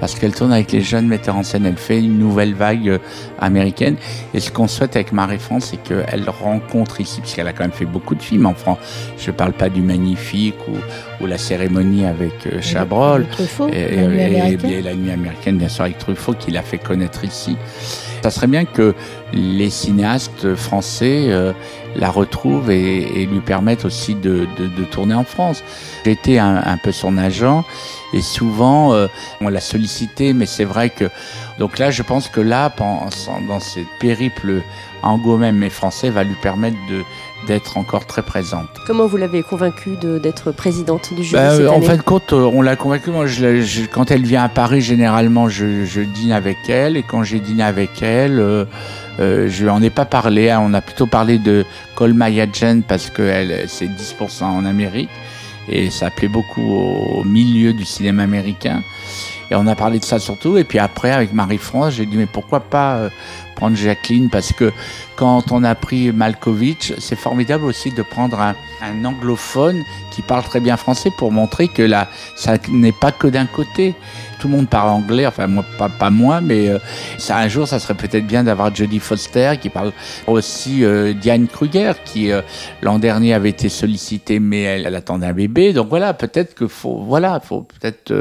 parce 0.00 0.14
qu'elle 0.14 0.32
tourne 0.32 0.52
avec 0.52 0.70
les 0.72 0.80
jeunes 0.80 1.08
metteurs 1.08 1.36
en 1.36 1.42
scène. 1.42 1.66
Elle 1.66 1.76
fait 1.76 1.98
une 1.98 2.18
nouvelle 2.18 2.54
vague 2.54 2.88
euh, 2.88 2.98
américaine. 3.40 3.96
Et 4.32 4.40
ce 4.40 4.50
qu'on 4.50 4.68
souhaite 4.68 4.94
avec 4.94 5.12
Marie-France, 5.12 5.70
c'est 5.70 5.82
qu'elle 5.82 6.28
rencontre 6.28 7.00
ici, 7.00 7.20
puisqu'elle 7.20 7.48
a 7.48 7.52
quand 7.52 7.64
même 7.64 7.72
fait 7.72 7.84
beaucoup 7.84 8.14
de 8.14 8.22
films 8.22 8.46
en 8.46 8.54
France. 8.54 8.78
Je 9.18 9.30
parle 9.30 9.52
pas 9.52 9.68
du 9.68 9.82
Magnifique 9.82 10.56
ou, 10.68 11.24
ou 11.24 11.26
la 11.26 11.38
cérémonie 11.38 12.04
avec 12.04 12.32
Chabrol. 12.60 13.26
Truffaut, 13.28 13.68
et, 13.68 13.72
et, 13.72 14.68
et, 14.68 14.78
et, 14.78 14.82
la 14.82 14.94
nuit 14.94 15.10
américaine, 15.10 15.58
bien 15.58 15.68
sûr, 15.68 15.84
avec 15.84 15.98
Truffaut, 15.98 16.34
qui 16.34 16.52
l'a 16.52 16.62
fait 16.62 16.78
connaître 16.78 17.24
ici. 17.24 17.56
Ça 18.22 18.30
serait 18.30 18.46
bien 18.46 18.64
que 18.64 18.94
les 19.32 19.70
cinéastes 19.70 20.54
français 20.54 21.24
euh, 21.28 21.52
la 21.96 22.10
retrouvent 22.10 22.70
et, 22.70 23.22
et, 23.22 23.26
lui 23.26 23.40
permettent 23.40 23.84
aussi 23.84 24.14
de, 24.14 24.46
de, 24.58 24.66
de 24.66 24.84
tourner 24.84 25.14
en 25.14 25.24
France. 25.24 25.62
Été 26.04 26.38
un, 26.38 26.56
un, 26.64 26.76
peu 26.76 26.92
son 26.92 27.18
agent 27.18 27.64
et 28.12 28.22
souvent 28.22 28.92
euh, 28.92 29.08
on 29.40 29.48
l'a 29.48 29.60
sollicité, 29.60 30.32
mais 30.32 30.46
c'est 30.46 30.64
vrai 30.64 30.90
que 30.90 31.10
donc 31.58 31.78
là, 31.78 31.90
je 31.90 32.02
pense 32.02 32.28
que 32.28 32.40
là, 32.40 32.72
dans 32.78 33.60
cette 33.60 33.86
périple 34.00 34.62
anglo-même 35.02 35.68
français, 35.70 36.10
va 36.10 36.24
lui 36.24 36.34
permettre 36.34 36.76
de 36.88 37.02
d'être 37.46 37.76
encore 37.76 38.06
très 38.06 38.22
présente. 38.22 38.68
Comment 38.86 39.06
vous 39.06 39.16
l'avez 39.16 39.42
convaincue 39.42 39.96
d'être 39.96 40.52
présidente 40.52 41.12
du 41.14 41.24
jury 41.24 41.42
cette 41.56 41.68
En 41.68 41.76
année 41.76 41.86
fin 41.86 41.96
de 41.96 42.02
compte, 42.02 42.32
on 42.32 42.62
l'a 42.62 42.76
convaincue. 42.76 43.10
Moi, 43.10 43.26
je, 43.26 43.62
je, 43.62 43.84
quand 43.86 44.10
elle 44.10 44.22
vient 44.22 44.44
à 44.44 44.48
Paris, 44.48 44.80
généralement, 44.80 45.48
je, 45.48 45.84
je 45.84 46.00
dîne 46.00 46.32
avec 46.32 46.56
elle. 46.68 46.96
Et 46.96 47.02
quand 47.02 47.22
j'ai 47.22 47.40
dîné 47.40 47.62
avec 47.62 48.02
elle, 48.02 48.38
euh, 48.38 48.64
euh, 49.20 49.48
je 49.48 49.66
n'en 49.66 49.82
ai 49.82 49.90
pas 49.90 50.04
parlé. 50.04 50.54
On 50.58 50.74
a 50.74 50.80
plutôt 50.80 51.06
parlé 51.06 51.38
de 51.38 51.64
Colma 51.94 52.30
Yadjen 52.30 52.82
parce 52.82 53.10
que 53.10 53.30
c'est 53.66 53.86
10% 53.86 54.44
en 54.44 54.64
Amérique. 54.64 55.10
Et 55.68 55.90
ça 55.90 56.10
plaît 56.10 56.28
beaucoup 56.28 56.74
au 56.74 57.24
milieu 57.24 57.72
du 57.72 57.84
cinéma 57.84 58.24
américain. 58.24 58.82
Et 59.50 59.54
on 59.54 59.66
a 59.66 59.74
parlé 59.74 59.98
de 59.98 60.04
ça 60.04 60.18
surtout. 60.18 60.56
Et 60.56 60.64
puis 60.64 60.78
après, 60.78 61.10
avec 61.10 61.32
Marie-France, 61.32 61.94
j'ai 61.94 62.06
dit, 62.06 62.16
mais 62.16 62.26
pourquoi 62.26 62.60
pas 62.60 62.96
euh, 62.96 63.10
prendre 63.54 63.76
Jacqueline? 63.76 64.30
Parce 64.30 64.52
que 64.52 64.72
quand 65.16 65.52
on 65.52 65.62
a 65.62 65.74
pris 65.74 66.10
Malkovich, 66.10 66.94
c'est 66.98 67.16
formidable 67.16 67.64
aussi 67.64 67.90
de 67.90 68.02
prendre 68.02 68.40
un, 68.40 68.54
un, 68.82 69.04
anglophone 69.04 69.82
qui 70.10 70.22
parle 70.22 70.42
très 70.42 70.60
bien 70.60 70.76
français 70.76 71.10
pour 71.16 71.32
montrer 71.32 71.68
que 71.68 71.82
là, 71.82 72.08
ça 72.34 72.56
n'est 72.70 72.92
pas 72.92 73.12
que 73.12 73.26
d'un 73.26 73.46
côté. 73.46 73.94
Tout 74.40 74.48
le 74.48 74.56
monde 74.56 74.68
parle 74.68 74.88
anglais, 74.88 75.24
enfin 75.24 75.46
moi, 75.46 75.64
pas, 75.78 75.88
pas 75.88 76.10
moi, 76.10 76.40
mais 76.40 76.68
euh, 76.68 76.78
ça, 77.18 77.36
un 77.36 77.46
jour, 77.46 77.68
ça 77.68 77.78
serait 77.78 77.94
peut-être 77.94 78.26
bien 78.26 78.42
d'avoir 78.42 78.74
Jodie 78.74 78.98
Foster 78.98 79.52
qui 79.60 79.68
parle 79.68 79.92
aussi 80.26 80.84
euh, 80.84 81.12
Diane 81.12 81.46
Kruger 81.46 81.92
qui 82.04 82.32
euh, 82.32 82.42
l'an 82.80 82.98
dernier 82.98 83.34
avait 83.34 83.50
été 83.50 83.68
sollicitée, 83.68 84.40
mais 84.40 84.62
elle, 84.62 84.86
elle, 84.86 84.96
attendait 84.96 85.26
un 85.26 85.32
bébé. 85.32 85.72
Donc 85.72 85.88
voilà, 85.88 86.12
peut-être 86.12 86.54
que 86.54 86.66
faut, 86.66 87.04
voilà, 87.04 87.38
faut 87.38 87.60
peut-être 87.60 88.12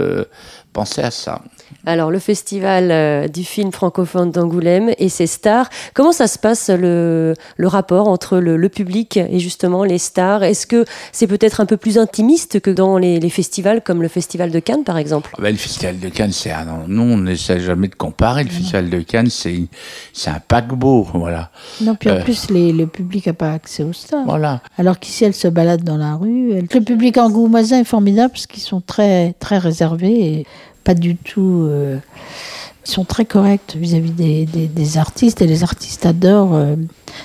penser 0.73 1.01
à 1.01 1.11
ça. 1.11 1.41
Alors, 1.85 2.11
le 2.11 2.19
festival 2.19 2.91
euh, 2.91 3.27
du 3.27 3.43
film 3.43 3.71
francophone 3.71 4.31
d'Angoulême 4.31 4.91
et 4.97 5.09
ses 5.09 5.27
stars, 5.27 5.69
comment 5.93 6.11
ça 6.11 6.27
se 6.27 6.37
passe 6.37 6.69
le, 6.69 7.33
le 7.57 7.67
rapport 7.67 8.07
entre 8.07 8.37
le, 8.37 8.69
public 8.69 9.17
et 9.17 9.39
justement 9.39 9.83
les 9.83 9.97
stars? 9.97 10.43
Est-ce 10.43 10.67
que 10.67 10.85
c'est 11.11 11.27
peut-être 11.27 11.59
un 11.59 11.65
peu 11.65 11.77
plus 11.77 11.97
intimiste 11.97 12.59
que 12.59 12.69
dans 12.69 12.97
les, 12.97 13.19
festivals 13.29 13.81
comme 13.81 14.01
le 14.01 14.07
festival 14.07 14.51
de 14.51 14.59
Cannes 14.59 14.83
par 14.83 14.97
exemple? 14.97 15.31
Ah 15.37 15.41
ben, 15.41 15.51
Le 15.51 15.57
festival 15.57 15.99
de 15.99 16.09
Cannes, 16.09 16.31
c'est 16.31 16.51
un. 16.51 16.65
Nous, 16.87 17.01
on 17.01 17.17
n'essaie 17.17 17.59
jamais 17.59 17.87
de 17.87 17.95
comparer. 17.95 18.43
Le 18.43 18.49
festival 18.49 18.89
de 18.89 18.99
Cannes, 18.99 19.29
c'est 19.29 19.67
un 20.27 20.39
paquebot. 20.39 21.07
Voilà. 21.13 21.51
Non, 21.81 21.95
puis 21.95 22.09
en 22.09 22.15
euh, 22.15 22.23
plus, 22.23 22.49
les, 22.49 22.71
le 22.71 22.87
public 22.87 23.25
n'a 23.27 23.33
pas 23.33 23.53
accès 23.53 23.83
aux 23.83 23.93
stars. 23.93 24.25
Voilà. 24.25 24.61
Alors 24.77 24.99
qu'ici, 24.99 25.25
elles 25.25 25.33
se 25.33 25.47
baladent 25.47 25.83
dans 25.83 25.97
la 25.97 26.15
rue. 26.15 26.61
Le 26.61 26.81
public 26.81 27.17
angoumoisin 27.17 27.79
est 27.79 27.85
formidable 27.85 28.31
parce 28.31 28.47
qu'ils 28.47 28.63
sont 28.63 28.81
très, 28.81 29.33
très 29.39 29.57
réservés. 29.57 30.25
Et 30.25 30.45
pas 30.83 30.93
du 30.93 31.15
tout. 31.15 31.67
Euh, 31.69 31.99
sont 32.83 33.05
très 33.05 33.25
corrects 33.25 33.75
vis-à-vis 33.75 34.11
des, 34.11 34.97
artistes 34.97 35.41
et 35.41 35.47
les 35.47 35.63
artistes 35.63 36.05
adorent. 36.05 36.55
Euh, 36.55 36.75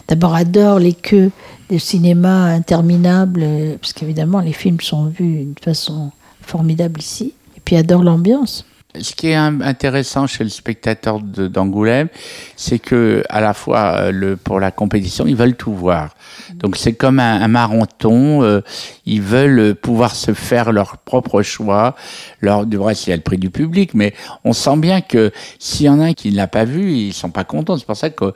d'abord 0.08 0.34
adorent 0.34 0.78
les 0.78 0.92
queues 0.92 1.30
des 1.68 1.78
cinémas 1.78 2.46
interminables, 2.46 3.40
euh, 3.42 3.76
parce 3.80 3.92
qu'évidemment 3.92 4.40
les 4.40 4.52
films 4.52 4.80
sont 4.80 5.06
vus 5.06 5.38
d'une 5.38 5.54
façon 5.62 6.10
formidable 6.40 7.00
ici. 7.00 7.32
Et 7.56 7.60
puis 7.64 7.76
adorent 7.76 8.04
l'ambiance. 8.04 8.64
Ce 9.00 9.14
qui 9.14 9.28
est 9.28 9.34
intéressant 9.34 10.26
chez 10.26 10.44
le 10.44 10.50
spectateur 10.50 11.20
d'Angoulême, 11.20 12.08
c'est 12.56 12.78
que 12.78 13.22
à 13.28 13.40
la 13.40 13.54
fois 13.54 14.10
le, 14.10 14.36
pour 14.36 14.60
la 14.60 14.70
compétition, 14.70 15.26
ils 15.26 15.36
veulent 15.36 15.56
tout 15.56 15.74
voir. 15.74 16.14
Donc 16.54 16.76
c'est 16.76 16.94
comme 16.94 17.20
un, 17.20 17.42
un 17.42 17.48
marathon. 17.48 18.42
Euh, 18.42 18.60
ils 19.04 19.22
veulent 19.22 19.74
pouvoir 19.74 20.14
se 20.14 20.34
faire 20.34 20.72
leur 20.72 20.98
propre 20.98 21.42
choix. 21.42 21.94
Leur, 22.40 22.66
du 22.66 22.78
reste, 22.78 23.06
il 23.06 23.10
y 23.10 23.12
a 23.12 23.16
le 23.16 23.22
prix 23.22 23.38
du 23.38 23.50
public, 23.50 23.94
mais 23.94 24.14
on 24.44 24.52
sent 24.52 24.76
bien 24.76 25.00
que 25.00 25.32
s'il 25.58 25.86
y 25.86 25.88
en 25.88 26.00
a 26.00 26.06
un 26.06 26.12
qui 26.12 26.30
ne 26.30 26.36
l'a 26.36 26.48
pas 26.48 26.64
vu, 26.64 26.92
ils 26.92 27.12
sont 27.12 27.30
pas 27.30 27.44
contents. 27.44 27.76
C'est 27.76 27.86
pour 27.86 27.96
ça 27.96 28.10
que 28.10 28.32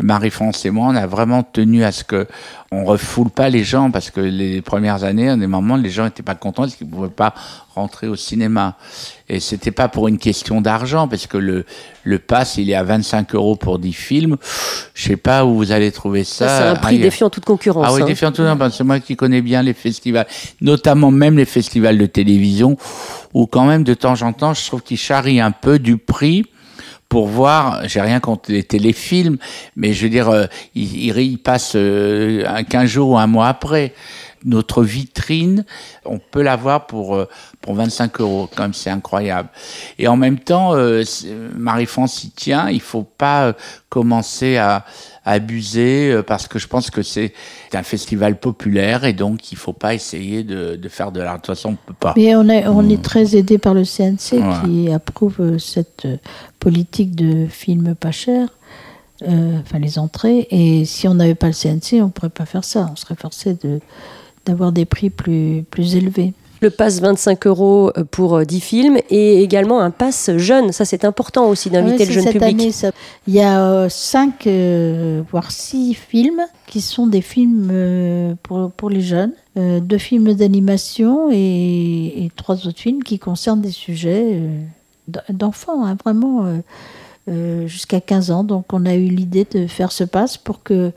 Marie-France 0.00 0.64
et 0.64 0.70
moi, 0.70 0.88
on 0.88 0.94
a 0.94 1.06
vraiment 1.06 1.42
tenu 1.42 1.82
à 1.82 1.90
ce 1.90 2.04
que 2.04 2.28
on 2.70 2.84
refoule 2.84 3.30
pas 3.30 3.48
les 3.48 3.64
gens 3.64 3.90
parce 3.90 4.10
que 4.10 4.20
les 4.20 4.62
premières 4.62 5.02
années, 5.02 5.28
à 5.28 5.36
des 5.36 5.48
moments, 5.48 5.76
les 5.76 5.90
gens 5.90 6.06
étaient 6.06 6.22
pas 6.22 6.36
contents 6.36 6.62
parce 6.62 6.76
qu'ils 6.76 6.86
pouvaient 6.86 7.08
pas 7.08 7.34
rentrer 7.74 8.06
au 8.06 8.14
cinéma. 8.14 8.76
Et 9.28 9.40
c'était 9.40 9.72
pas 9.72 9.88
pour 9.88 10.06
une 10.06 10.18
question 10.18 10.60
d'argent 10.60 11.08
parce 11.08 11.26
que 11.26 11.36
le, 11.36 11.64
le 12.04 12.18
pass, 12.20 12.56
il 12.56 12.70
est 12.70 12.74
à 12.74 12.84
25 12.84 13.34
euros 13.34 13.56
pour 13.56 13.80
10 13.80 13.92
films. 13.92 14.36
Je 14.94 15.08
sais 15.08 15.16
pas 15.16 15.44
où 15.44 15.56
vous 15.56 15.72
allez 15.72 15.90
trouver 15.90 16.22
ça. 16.22 16.46
c'est 16.46 16.64
un 16.68 16.76
prix 16.76 17.00
défiant 17.00 17.28
toute 17.28 17.44
concurrence. 17.44 17.84
Ah 17.88 17.92
oui, 17.92 18.02
hein. 18.02 18.06
défiant 18.06 18.30
toute 18.30 18.46
concurrence. 18.46 18.76
C'est 18.76 18.84
moi 18.84 19.00
qui 19.00 19.16
connais 19.16 19.42
bien 19.42 19.62
les 19.62 19.74
festivals, 19.74 20.28
notamment 20.60 21.10
même 21.10 21.36
les 21.36 21.44
festivals 21.44 21.98
de 21.98 22.06
télévision 22.06 22.76
où 23.34 23.46
quand 23.46 23.64
même 23.64 23.82
de 23.82 23.94
temps 23.94 24.22
en 24.22 24.32
temps, 24.32 24.54
je 24.54 24.64
trouve 24.64 24.82
qu'ils 24.82 24.98
charrient 24.98 25.40
un 25.40 25.50
peu 25.50 25.80
du 25.80 25.96
prix 25.96 26.46
pour 27.08 27.26
voir, 27.26 27.86
j'ai 27.88 28.00
rien 28.00 28.20
contre 28.20 28.52
les 28.52 28.62
téléfilms, 28.62 29.36
mais 29.76 29.92
je 29.92 30.04
veux 30.04 30.10
dire, 30.10 30.28
euh, 30.28 30.46
il, 30.74 31.18
il, 31.18 31.38
passe 31.38 31.72
euh, 31.74 32.62
15 32.62 32.88
jours 32.88 33.10
ou 33.10 33.18
un 33.18 33.26
mois 33.26 33.48
après. 33.48 33.94
Notre 34.42 34.82
vitrine, 34.82 35.66
on 36.06 36.18
peut 36.18 36.40
l'avoir 36.40 36.86
pour 36.86 37.14
euh, 37.14 37.28
pour 37.60 37.74
25 37.74 38.20
euros, 38.20 38.48
comme 38.56 38.72
c'est 38.72 38.88
incroyable. 38.88 39.50
Et 39.98 40.08
en 40.08 40.16
même 40.16 40.38
temps, 40.38 40.74
euh, 40.74 41.04
Marie-France 41.54 42.24
y 42.24 42.30
tient. 42.30 42.70
Il 42.70 42.80
faut 42.80 43.02
pas 43.02 43.54
commencer 43.90 44.56
à, 44.56 44.86
abuser 45.24 46.20
parce 46.26 46.48
que 46.48 46.58
je 46.58 46.66
pense 46.66 46.90
que 46.90 47.02
c'est 47.02 47.32
un 47.74 47.82
festival 47.82 48.38
populaire 48.38 49.04
et 49.04 49.12
donc 49.12 49.52
il 49.52 49.58
faut 49.58 49.72
pas 49.72 49.94
essayer 49.94 50.42
de, 50.42 50.76
de 50.76 50.88
faire 50.88 51.12
de 51.12 51.20
l'art. 51.20 51.34
De 51.34 51.38
toute 51.38 51.54
façon, 51.54 51.70
on 51.70 51.76
peut 51.86 51.94
pas. 51.98 52.14
Mais 52.16 52.34
on 52.34 52.48
est 52.48 52.66
on 52.66 52.88
est 52.88 52.96
mmh. 52.96 53.02
très 53.02 53.36
aidé 53.36 53.58
par 53.58 53.74
le 53.74 53.84
CNC 53.84 54.40
qui 54.64 54.90
approuve 54.90 55.58
cette 55.58 56.08
politique 56.58 57.14
de 57.14 57.46
films 57.46 57.94
pas 57.94 58.12
chers. 58.12 58.48
enfin 59.22 59.78
les 59.78 59.98
entrées 59.98 60.48
et 60.50 60.84
si 60.84 61.06
on 61.06 61.14
n'avait 61.14 61.34
pas 61.34 61.48
le 61.48 61.52
CNC 61.52 62.02
on 62.02 62.08
pourrait 62.08 62.30
pas 62.30 62.46
faire 62.46 62.64
ça 62.64 62.88
on 62.90 62.96
serait 62.96 63.16
forcé 63.16 63.54
de 63.62 63.80
d'avoir 64.46 64.72
des 64.72 64.84
prix 64.84 65.10
plus, 65.10 65.64
plus 65.70 65.96
élevés. 65.96 66.32
Le 66.62 66.68
pass 66.68 67.00
25 67.00 67.46
euros 67.46 67.90
pour 68.10 68.44
10 68.44 68.60
films 68.60 68.98
et 69.08 69.42
également 69.42 69.80
un 69.80 69.90
pass 69.90 70.30
jeune. 70.36 70.72
Ça, 70.72 70.84
c'est 70.84 71.06
important 71.06 71.48
aussi 71.48 71.70
d'inviter 71.70 72.04
le 72.04 72.12
jeune 72.12 72.24
cette 72.24 72.32
public. 72.34 72.60
Année, 72.60 72.72
ça... 72.72 72.90
Il 73.26 73.34
y 73.34 73.40
a 73.40 73.88
5, 73.88 74.46
euh, 74.46 74.50
euh, 74.50 75.22
voire 75.30 75.50
6 75.50 75.94
films 75.94 76.42
qui 76.66 76.82
sont 76.82 77.06
des 77.06 77.22
films 77.22 77.70
euh, 77.72 78.34
pour, 78.42 78.70
pour 78.72 78.90
les 78.90 79.00
jeunes. 79.00 79.32
deux 79.56 79.98
films 79.98 80.34
d'animation 80.34 81.30
et, 81.32 82.24
et, 82.24 82.30
trois 82.36 82.66
autres 82.66 82.78
films 82.78 83.02
qui 83.02 83.18
concernent 83.18 83.62
des 83.62 83.70
sujets 83.70 84.40
d'enfants, 85.30 85.84
hein, 85.84 85.96
vraiment 86.04 86.60
jusqu'à 87.66 88.00
15 88.00 88.30
ans. 88.30 88.44
Donc, 88.44 88.72
on 88.72 88.84
a 88.84 88.94
eu 88.94 89.06
l'idée 89.06 89.46
de 89.50 89.66
faire 89.66 89.92
ce 89.92 90.04
pass 90.04 90.36
pour 90.36 90.62
que 90.62 90.92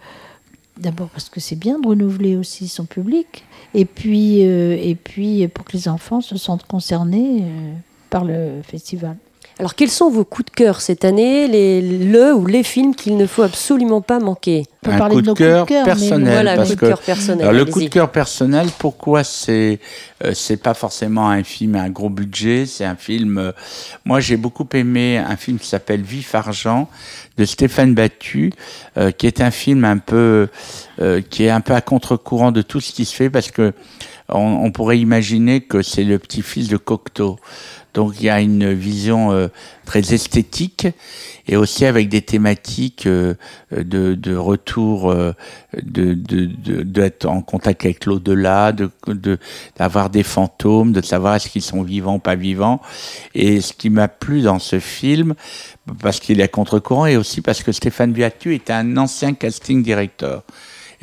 D'abord 0.77 1.09
parce 1.09 1.29
que 1.29 1.39
c'est 1.39 1.55
bien 1.55 1.79
de 1.79 1.88
renouveler 1.88 2.36
aussi 2.36 2.67
son 2.67 2.86
public, 2.86 3.43
et 3.75 3.86
puis, 3.86 4.45
euh, 4.45 4.75
et 4.79 4.95
puis 4.95 5.47
pour 5.47 5.65
que 5.65 5.73
les 5.73 5.88
enfants 5.88 6.21
se 6.21 6.36
sentent 6.36 6.65
concernés 6.65 7.41
euh, 7.43 7.73
par 8.09 8.25
le 8.25 8.62
festival. 8.63 9.17
Alors, 9.59 9.75
quels 9.75 9.91
sont 9.91 10.09
vos 10.09 10.25
coups 10.25 10.51
de 10.51 10.55
cœur 10.55 10.81
cette 10.81 11.05
année, 11.05 11.47
les, 11.47 11.81
le 11.81 12.33
ou 12.33 12.47
les 12.47 12.63
films 12.63 12.95
qu'il 12.95 13.17
ne 13.17 13.27
faut 13.27 13.43
absolument 13.43 14.01
pas 14.01 14.19
manquer 14.19 14.65
Un 14.83 15.09
coup 15.09 15.21
de, 15.21 15.33
cœur 15.33 15.65
personnel. 15.67 16.57
le 16.57 16.63
coup 16.63 16.75
de 16.75 16.79
cœur 16.79 16.99
personnel. 16.99 17.47
Alors, 17.47 17.53
le 17.53 17.65
coup 17.65 17.81
de 17.81 17.87
cœur 17.87 18.11
personnel, 18.11 18.67
pourquoi 18.79 19.23
c'est 19.23 19.79
euh, 20.23 20.31
c'est 20.33 20.57
pas 20.57 20.73
forcément 20.73 21.29
un 21.29 21.43
film 21.43 21.75
à 21.75 21.83
un 21.83 21.89
gros 21.89 22.09
budget, 22.09 22.65
c'est 22.65 22.85
un 22.85 22.95
film. 22.95 23.37
Euh, 23.37 23.51
moi, 24.05 24.19
j'ai 24.19 24.37
beaucoup 24.37 24.67
aimé 24.73 25.19
un 25.19 25.35
film 25.35 25.59
qui 25.59 25.67
s'appelle 25.67 26.01
Vif 26.01 26.33
Argent 26.33 26.89
de 27.37 27.45
Stéphane 27.45 27.93
Battu, 27.93 28.53
euh, 28.97 29.11
qui 29.11 29.27
est 29.27 29.39
un 29.39 29.51
film 29.51 29.85
un 29.85 29.97
peu 29.97 30.47
qui 31.29 31.43
est 31.43 31.49
un 31.49 31.59
peu 31.59 31.73
à 31.73 31.81
contre-courant 31.81 32.51
de 32.51 32.61
tout 32.61 32.79
ce 32.79 32.91
qui 32.91 33.05
se 33.05 33.15
fait 33.15 33.29
parce 33.29 33.49
que 33.49 33.73
on, 34.29 34.39
on 34.63 34.71
pourrait 34.71 34.99
imaginer 34.99 35.62
que 35.62 35.81
c'est 35.81 36.03
le 36.03 36.19
petit-fils 36.19 36.67
de 36.67 36.77
Cocteau. 36.77 37.39
Donc 37.93 38.15
il 38.19 38.25
y 38.25 38.29
a 38.29 38.41
une 38.41 38.73
vision 38.73 39.31
euh, 39.31 39.47
très 39.86 40.13
esthétique 40.13 40.88
et 41.47 41.57
aussi 41.57 41.86
avec 41.86 42.09
des 42.09 42.21
thématiques 42.21 43.05
euh, 43.05 43.36
de, 43.71 44.15
de, 44.15 44.36
retour, 44.36 45.12
euh, 45.12 45.33
de 45.83 46.13
d'être 46.13 47.25
en 47.25 47.41
contact 47.41 47.86
avec 47.86 48.05
l'au-delà, 48.05 48.71
de 48.71 48.89
d'avoir 49.77 50.09
des 50.09 50.23
fantômes, 50.23 50.91
de 50.91 51.01
savoir 51.01 51.36
est-ce 51.36 51.49
qu'ils 51.49 51.62
sont 51.62 51.83
vivants 51.83 52.15
ou 52.15 52.19
pas 52.19 52.36
vivants. 52.36 52.81
Et 53.36 53.62
ce 53.62 53.73
qui 53.73 53.89
m'a 53.91 54.07
plu 54.07 54.41
dans 54.41 54.59
ce 54.59 54.79
film, 54.79 55.36
parce 56.01 56.19
qu'il 56.19 56.39
est 56.39 56.43
à 56.43 56.47
contre-courant 56.47 57.05
et 57.05 57.17
aussi 57.17 57.41
parce 57.41 57.62
que 57.62 57.71
Stéphane 57.71 58.13
Viatu 58.13 58.55
est 58.55 58.71
un 58.71 58.97
ancien 58.97 59.33
casting 59.33 59.83
director. 59.83 60.43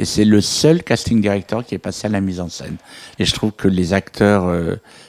Et 0.01 0.07
c'est 0.07 0.25
le 0.25 0.41
seul 0.41 0.83
casting 0.83 1.21
director 1.21 1.63
qui 1.63 1.75
est 1.75 1.79
passé 1.79 2.07
à 2.07 2.11
la 2.11 2.23
mise 2.23 2.41
en 2.41 2.49
scène. 2.49 2.79
Et 3.19 3.27
je 3.27 3.35
trouve 3.35 3.53
que 3.53 3.69
les 3.69 3.93
acteurs 3.93 4.51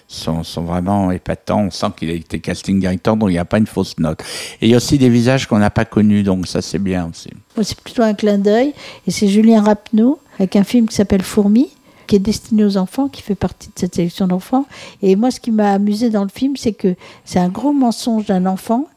sont, 0.09 0.43
sont 0.43 0.63
vraiment 0.63 1.11
épatants. 1.11 1.61
On 1.61 1.71
sent 1.71 1.85
qu'il 1.95 2.09
a 2.09 2.13
été 2.13 2.41
casting 2.41 2.77
directeur, 2.77 3.15
donc 3.15 3.29
il 3.29 3.33
n'y 3.33 3.39
a 3.39 3.45
pas 3.45 3.57
une 3.57 3.67
fausse 3.67 3.97
note. 3.99 4.21
Et 4.59 4.65
il 4.65 4.69
y 4.69 4.73
a 4.73 4.77
aussi 4.77 4.97
des 4.97 5.07
visages 5.07 5.47
qu'on 5.47 5.59
n'a 5.59 5.69
pas 5.69 5.85
connus, 5.85 6.23
donc 6.23 6.45
ça 6.45 6.61
c'est 6.61 6.77
bien 6.77 7.09
aussi. 7.09 7.29
C'est 7.63 7.79
plutôt 7.79 8.01
un 8.03 8.13
clin 8.13 8.37
d'œil. 8.37 8.73
Et 9.07 9.11
c'est 9.11 9.29
Julien 9.29 9.63
Rapneau 9.63 10.19
avec 10.37 10.57
un 10.57 10.65
film 10.65 10.89
qui 10.89 10.95
s'appelle 10.95 11.23
Fourmi 11.23 11.69
qui 12.05 12.17
est 12.17 12.19
destiné 12.19 12.65
aux 12.65 12.75
enfants, 12.75 13.07
qui 13.07 13.21
fait 13.21 13.35
partie 13.35 13.69
de 13.69 13.73
cette 13.77 13.95
sélection 13.95 14.27
d'enfants. 14.27 14.65
Et 15.01 15.15
moi, 15.15 15.31
ce 15.31 15.39
qui 15.39 15.51
m'a 15.51 15.71
amusé 15.71 16.09
dans 16.09 16.23
le 16.23 16.29
film, 16.29 16.57
c'est 16.57 16.73
que 16.73 16.95
c'est 17.23 17.39
un 17.39 17.47
gros 17.47 17.71
mensonge 17.71 18.25
d'un 18.25 18.45
enfant 18.45 18.89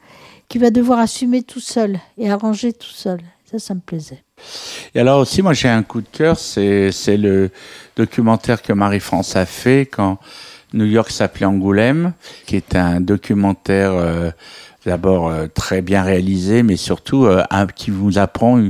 qui 0.49 0.59
va 0.59 0.71
devoir 0.71 0.99
assumer 0.99 1.45
tout 1.45 1.61
seul 1.61 2.01
et 2.19 2.29
arranger 2.29 2.73
tout 2.73 2.91
seul. 2.91 3.21
Ça, 3.49 3.61
ça 3.61 3.75
me 3.75 3.81
plaisait. 3.81 4.24
Et 4.95 5.01
alors 5.01 5.21
aussi, 5.21 5.43
moi, 5.43 5.53
j'ai 5.53 5.69
un 5.69 5.83
coup 5.83 6.01
de 6.01 6.09
cœur, 6.11 6.39
c'est 6.39 7.17
le 7.17 7.51
documentaire 7.97 8.63
que 8.63 8.73
Marie-France 8.73 9.37
a 9.37 9.47
fait 9.47 9.87
quand 9.87 10.19
New 10.73 10.85
York 10.85 11.11
s'appelait 11.11 11.47
Angoulême, 11.47 12.13
qui 12.47 12.57
est 12.57 12.75
un 12.75 13.01
documentaire 13.01 13.93
euh, 13.93 14.31
d'abord 14.87 15.29
euh, 15.29 15.47
très 15.53 15.83
bien 15.83 16.03
réalisé, 16.03 16.63
mais 16.63 16.77
surtout 16.77 17.25
euh, 17.25 17.43
qui 17.75 17.91
vous 17.91 18.19
apprend. 18.19 18.63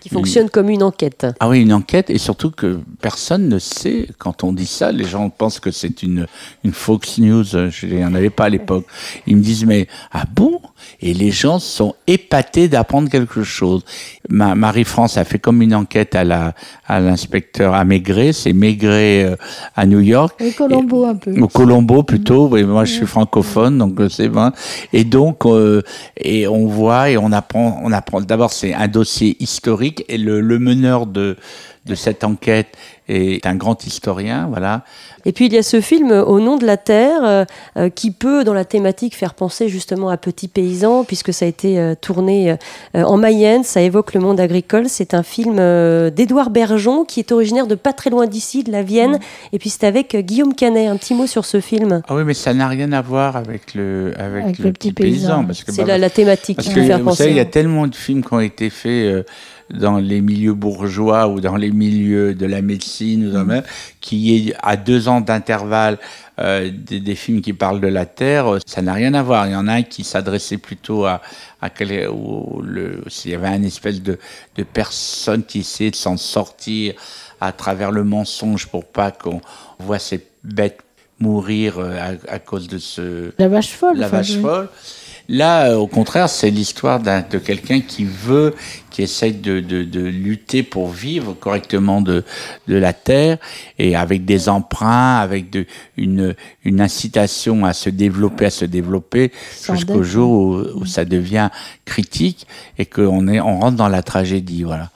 qui 0.00 0.08
fonctionne 0.08 0.50
comme 0.50 0.68
une 0.68 0.82
enquête. 0.82 1.26
Ah 1.40 1.48
oui, 1.48 1.62
une 1.62 1.72
enquête, 1.72 2.10
et 2.10 2.18
surtout 2.18 2.50
que 2.50 2.80
personne 3.00 3.48
ne 3.48 3.58
sait, 3.58 4.08
quand 4.18 4.44
on 4.44 4.52
dit 4.52 4.66
ça, 4.66 4.92
les 4.92 5.04
gens 5.04 5.30
pensent 5.30 5.60
que 5.60 5.70
c'est 5.70 6.02
une, 6.02 6.26
une 6.64 6.72
Fox 6.72 7.18
News, 7.18 7.44
je 7.44 7.86
n'en 7.86 8.14
avais 8.14 8.30
pas 8.30 8.44
à 8.44 8.48
l'époque. 8.48 8.86
Ils 9.26 9.36
me 9.36 9.42
disent, 9.42 9.64
mais 9.64 9.86
ah 10.12 10.24
bon? 10.34 10.60
Et 11.00 11.14
les 11.14 11.30
gens 11.30 11.58
sont 11.58 11.94
épatés 12.06 12.68
d'apprendre 12.68 13.08
quelque 13.08 13.42
chose. 13.42 13.84
Marie-France 14.28 15.16
a 15.16 15.24
fait 15.24 15.38
comme 15.38 15.62
une 15.62 15.74
enquête 15.74 16.14
à 16.14 16.24
la 16.24 16.54
à 16.86 17.00
l'inspecteur 17.00 17.74
à 17.74 17.84
Maigret, 17.84 18.32
c'est 18.32 18.52
Maigret 18.52 19.24
euh, 19.24 19.36
à 19.74 19.86
New 19.86 20.00
York. 20.00 20.34
Et 20.40 20.52
Colombo 20.52 21.06
un 21.06 21.14
peu. 21.14 21.38
Au 21.40 21.48
Colombo 21.48 22.02
plutôt, 22.02 22.48
oui, 22.48 22.64
moi 22.64 22.84
je 22.84 22.92
suis 22.92 23.06
francophone, 23.06 23.78
donc 23.78 23.98
c'est 24.10 24.28
vrai. 24.28 24.50
Et 24.92 25.04
donc, 25.04 25.46
euh, 25.62 25.82
et 26.16 26.46
on 26.48 26.66
voit 26.66 27.10
et 27.10 27.16
on 27.16 27.32
apprend. 27.32 28.20
D'abord, 28.20 28.52
c'est 28.52 28.74
un 28.74 28.88
dossier 28.88 29.36
historique 29.40 30.04
et 30.08 30.18
le, 30.18 30.40
le 30.40 30.58
meneur 30.58 31.06
de 31.06 31.36
de 31.84 31.94
cette 31.94 32.24
enquête 32.24 32.76
est 33.08 33.44
un 33.46 33.56
grand 33.56 33.84
historien, 33.84 34.46
voilà. 34.48 34.84
Et 35.24 35.32
puis 35.32 35.46
il 35.46 35.52
y 35.52 35.58
a 35.58 35.62
ce 35.62 35.80
film 35.80 36.10
Au 36.10 36.40
nom 36.40 36.56
de 36.56 36.66
la 36.66 36.76
terre 36.76 37.20
euh, 37.24 37.44
euh, 37.76 37.88
qui 37.88 38.10
peut, 38.10 38.44
dans 38.44 38.54
la 38.54 38.64
thématique, 38.64 39.16
faire 39.16 39.34
penser 39.34 39.68
justement 39.68 40.08
à 40.08 40.16
Petit 40.16 40.48
Paysan, 40.48 41.04
puisque 41.04 41.32
ça 41.32 41.44
a 41.44 41.48
été 41.48 41.78
euh, 41.78 41.94
tourné 42.00 42.56
en 42.94 43.16
Mayenne, 43.16 43.64
ça 43.64 43.80
évoque 43.80 44.14
le 44.14 44.20
monde 44.20 44.40
agricole. 44.40 44.88
C'est 44.88 45.14
un 45.14 45.22
film 45.22 45.56
d'Édouard 46.10 46.50
Bergeon 46.50 47.04
qui 47.04 47.20
est 47.20 47.32
originaire 47.32 47.66
de 47.66 47.74
pas 47.74 47.92
très 47.92 48.10
loin 48.10 48.26
d'ici, 48.26 48.64
de 48.64 48.72
la 48.72 48.82
Vienne. 48.82 49.18
Et 49.52 49.58
puis 49.58 49.70
c'est 49.70 49.86
avec 49.86 50.16
Guillaume 50.16 50.54
Canet. 50.54 50.88
Un 50.88 50.96
petit 50.96 51.14
mot 51.14 51.26
sur 51.26 51.44
ce 51.44 51.60
film. 51.60 52.02
Ah 52.08 52.14
oui, 52.14 52.22
mais 52.24 52.34
ça 52.34 52.54
n'a 52.54 52.68
rien 52.68 52.92
à 52.92 53.02
voir 53.02 53.36
avec 53.36 53.74
le, 53.74 54.12
avec, 54.18 54.58
le, 54.58 54.72
Petit 54.72 54.92
Paysan. 54.92 55.46
c'est 55.52 55.84
bah, 55.84 55.98
la, 55.98 56.10
thématique 56.10 56.58
qui 56.58 56.70
peut 56.70 56.82
faire 56.82 56.98
vous 56.98 57.04
penser. 57.04 57.18
Savez, 57.18 57.30
il 57.30 57.36
y 57.36 57.40
a 57.40 57.44
tellement 57.44 57.86
de 57.86 57.94
films 57.94 58.24
qui 58.24 58.32
ont 58.32 58.40
été 58.40 58.70
faits 58.70 59.24
dans 59.72 59.98
les 59.98 60.20
milieux 60.20 60.54
bourgeois 60.54 61.28
ou 61.28 61.40
dans 61.40 61.56
les 61.56 61.70
milieux 61.70 62.34
de 62.34 62.46
la 62.46 62.62
médecine, 62.62 63.34
ou 63.34 63.38
mmh. 63.38 63.62
qui 64.00 64.34
est 64.34 64.54
à 64.62 64.76
deux 64.76 65.08
ans 65.08 65.11
d'intervalle 65.20 65.98
euh, 66.38 66.70
des, 66.72 67.14
films 67.14 67.40
qui 67.40 67.52
parlent 67.52 67.80
de 67.80 67.88
la 67.88 68.06
Terre, 68.06 68.58
ça 68.66 68.82
n'a 68.82 68.94
rien 68.94 69.14
à 69.14 69.22
voir. 69.22 69.46
Il 69.46 69.52
y 69.52 69.56
en 69.56 69.68
a 69.68 69.74
un 69.74 69.82
qui 69.82 70.04
s'adressait 70.04 70.58
plutôt 70.58 71.04
à, 71.04 71.20
à 71.60 71.70
quel, 71.70 72.08
le, 72.62 73.04
s'il 73.08 73.32
y 73.32 73.34
avait 73.34 73.48
une 73.48 73.64
espèce 73.64 74.00
de, 74.00 74.18
de 74.56 74.62
personne 74.62 75.44
qui 75.44 75.60
essayait 75.60 75.90
de 75.90 75.96
s'en 75.96 76.16
sortir 76.16 76.94
à 77.40 77.52
travers 77.52 77.90
le 77.90 78.04
mensonge 78.04 78.66
pour 78.68 78.84
pas 78.84 79.10
qu'on 79.10 79.40
voit 79.78 79.98
ces 79.98 80.26
bêtes 80.44 80.80
mourir 81.22 81.78
euh, 81.78 82.16
à, 82.28 82.38
cause 82.38 82.68
de 82.68 82.78
ce 82.78 83.32
la 83.38 83.48
vache 83.48 83.70
folle. 83.70 83.96
La 83.96 84.08
vache 84.08 84.38
folle. 84.38 84.68
Là, 85.28 85.70
euh, 85.70 85.76
au 85.76 85.86
contraire, 85.86 86.28
c'est 86.28 86.50
l'histoire 86.50 87.00
de 87.00 87.38
quelqu'un 87.38 87.80
qui 87.80 88.04
veut, 88.04 88.54
qui 88.92 89.02
essaye 89.02 89.32
de, 89.32 89.60
de, 89.60 89.82
de, 89.82 90.00
lutter 90.00 90.62
pour 90.62 90.90
vivre 90.90 91.32
correctement 91.32 92.02
de, 92.02 92.24
de 92.68 92.76
la 92.76 92.92
terre 92.92 93.38
et 93.78 93.96
avec 93.96 94.24
des 94.24 94.48
emprunts, 94.48 95.16
avec 95.16 95.50
de, 95.50 95.66
une, 95.96 96.34
une 96.64 96.80
incitation 96.80 97.64
à 97.64 97.72
se 97.72 97.90
développer, 97.90 98.46
à 98.46 98.50
se 98.50 98.66
développer 98.66 99.32
jusqu'au 99.72 100.02
jour 100.02 100.30
où, 100.30 100.80
où, 100.80 100.86
ça 100.86 101.04
devient 101.04 101.48
critique 101.86 102.46
et 102.78 102.86
qu'on 102.86 103.26
est, 103.28 103.40
on 103.40 103.60
rentre 103.60 103.76
dans 103.76 103.88
la 103.88 104.02
tragédie, 104.02 104.62
voilà. 104.62 104.90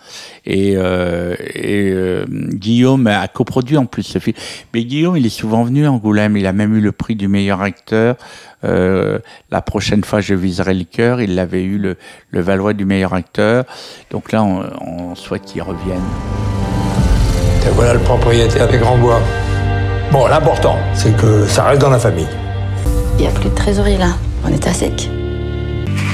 Et, 0.45 0.75
euh, 0.77 1.35
et 1.41 1.91
euh, 1.91 2.25
Guillaume 2.29 3.09
a 3.09 3.27
coproduit 3.27 3.77
en 3.77 3.87
plus 3.87 4.05
ce 4.05 4.19
film. 4.21 4.37
Mais 4.73 4.85
Guillaume, 4.85 5.17
il 5.17 5.27
est 5.27 5.31
souvent 5.31 5.65
venu 5.65 5.87
à 5.87 5.93
Angoulême. 5.93 6.37
Il 6.37 6.47
a 6.47 6.53
même 6.53 6.75
eu 6.77 6.81
le 6.81 6.93
prix 6.93 7.17
du 7.17 7.27
meilleur 7.27 7.63
acteur. 7.63 8.17
Euh, 8.65 9.19
la 9.51 9.61
prochaine 9.61 10.05
fois, 10.05 10.21
je 10.21 10.35
viserai 10.35 10.75
le 10.75 10.85
cœur. 10.85 11.21
Il 11.21 11.39
avait 11.39 11.65
eu 11.65 11.79
le, 11.79 11.97
le 12.31 12.41
Valois 12.41 12.75
du 12.75 12.85
meilleur 12.85 13.15
acteur. 13.15 13.65
Donc 14.11 14.33
là, 14.33 14.43
on, 14.43 15.15
souhaite 15.15 15.43
qu'il 15.43 15.63
revienne. 15.63 16.03
Et 17.67 17.71
voilà 17.71 17.95
le 17.95 18.01
propriétaire 18.01 18.69
des 18.69 18.79
Grands 18.79 18.99
Bois. 18.99 19.21
Bon, 20.13 20.27
l'important, 20.27 20.77
c'est 20.95 21.17
que 21.17 21.47
ça 21.47 21.65
reste 21.65 21.81
dans 21.81 21.91
la 21.91 21.99
famille. 21.99 22.29
Il 23.19 23.23
n'y 23.23 23.29
a 23.29 23.31
plus 23.31 23.49
de 23.49 23.55
trésorerie 23.55 23.97
là. 23.97 24.11
On 24.45 24.53
est 24.53 24.67
à 24.67 24.73
sec. 24.73 25.11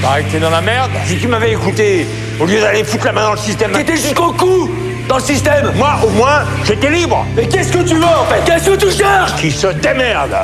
Pareil 0.01 0.25
que 0.25 0.31
t'es 0.31 0.39
dans 0.39 0.49
la 0.49 0.61
merde. 0.61 0.91
Si 1.05 1.17
tu 1.17 1.27
m'avais 1.27 1.51
écouté, 1.51 2.07
au 2.39 2.45
lieu 2.45 2.59
d'aller 2.59 2.83
foutre 2.83 3.05
la 3.05 3.11
main 3.11 3.23
dans 3.23 3.31
le 3.33 3.37
système, 3.37 3.71
t'étais 3.71 3.97
jusqu'au 3.97 4.33
cou 4.33 4.69
dans 5.07 5.17
le 5.17 5.21
système. 5.21 5.71
Moi, 5.75 5.93
au 6.03 6.09
moins, 6.09 6.43
j'étais 6.63 6.89
libre. 6.89 7.25
Mais 7.35 7.47
qu'est-ce 7.47 7.71
que 7.71 7.83
tu 7.83 7.95
veux 7.95 8.03
en 8.03 8.25
fait? 8.25 8.43
Qu'est-ce 8.45 8.69
que 8.69 8.75
tu 8.75 8.91
cherches? 8.91 9.35
Qui 9.35 9.51
se 9.51 9.67
démerde 9.67 10.35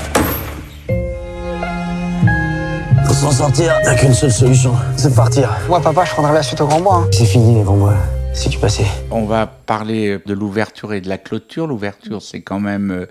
s'en 3.19 3.31
sortir, 3.31 3.75
il 3.81 3.83
n'y 3.83 3.89
a 3.89 3.95
qu'une 3.95 4.13
seule 4.13 4.31
solution, 4.31 4.73
c'est 4.95 5.09
de 5.09 5.15
partir. 5.15 5.53
Moi, 5.67 5.81
papa, 5.81 6.05
je 6.05 6.11
prendrai 6.11 6.33
la 6.33 6.41
suite 6.41 6.61
au 6.61 6.67
Grand 6.67 6.79
Bois. 6.79 7.03
Hein. 7.03 7.09
C'est 7.11 7.25
fini, 7.25 7.53
les 7.53 7.63
Grands 7.63 7.75
Bois. 7.75 7.95
Si 8.33 8.49
tu 8.49 8.57
passais. 8.59 8.85
On 9.11 9.25
va 9.25 9.45
parler 9.45 10.19
de 10.25 10.33
l'ouverture 10.33 10.93
et 10.93 11.01
de 11.01 11.09
la 11.09 11.17
clôture. 11.17 11.67
L'ouverture, 11.67 12.21
c'est 12.21 12.41
quand 12.41 12.61
même. 12.61 12.91
Euh, 12.91 13.05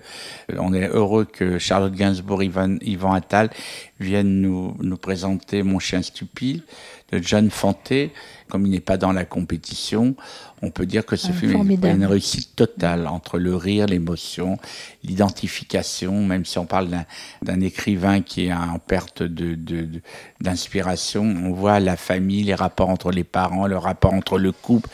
on 0.57 0.73
est 0.73 0.87
heureux 0.87 1.25
que 1.25 1.59
Charlotte 1.59 1.93
Gainsbourg, 1.93 2.41
Yvan, 2.41 2.77
Yvan 2.81 3.13
Attal 3.13 3.51
viennent 3.99 4.41
nous, 4.41 4.75
nous 4.81 4.97
présenter 4.97 5.61
Mon 5.61 5.77
chien 5.77 6.01
stupide 6.01 6.63
de 7.11 7.19
John 7.21 7.51
Fanté. 7.51 8.11
Comme 8.49 8.65
il 8.65 8.71
n'est 8.71 8.79
pas 8.79 8.97
dans 8.97 9.11
la 9.11 9.25
compétition, 9.25 10.15
on 10.61 10.71
peut 10.71 10.85
dire 10.85 11.05
que 11.05 11.15
ce 11.15 11.27
ah, 11.29 11.33
film 11.33 11.71
est 11.71 11.89
une 11.89 12.05
réussite 12.05 12.55
totale 12.55 13.07
entre 13.07 13.39
le 13.39 13.55
rire, 13.55 13.85
l'émotion, 13.85 14.57
l'identification, 15.03 16.25
même 16.25 16.45
si 16.45 16.57
on 16.57 16.65
parle 16.65 16.89
d'un 17.41 17.61
écrivain 17.61 18.21
qui 18.21 18.47
est 18.47 18.53
en 18.53 18.79
perte 18.79 19.23
d'inspiration, 19.23 21.25
de, 21.25 21.33
de, 21.33 21.45
on 21.45 21.53
voit 21.53 21.79
la 21.79 21.95
famille, 21.95 22.43
les 22.43 22.55
rapports 22.55 22.89
entre 22.89 23.11
les 23.11 23.23
parents, 23.23 23.67
le 23.67 23.77
rapport 23.77 24.13
entre 24.13 24.37
le 24.37 24.51
couple 24.51 24.89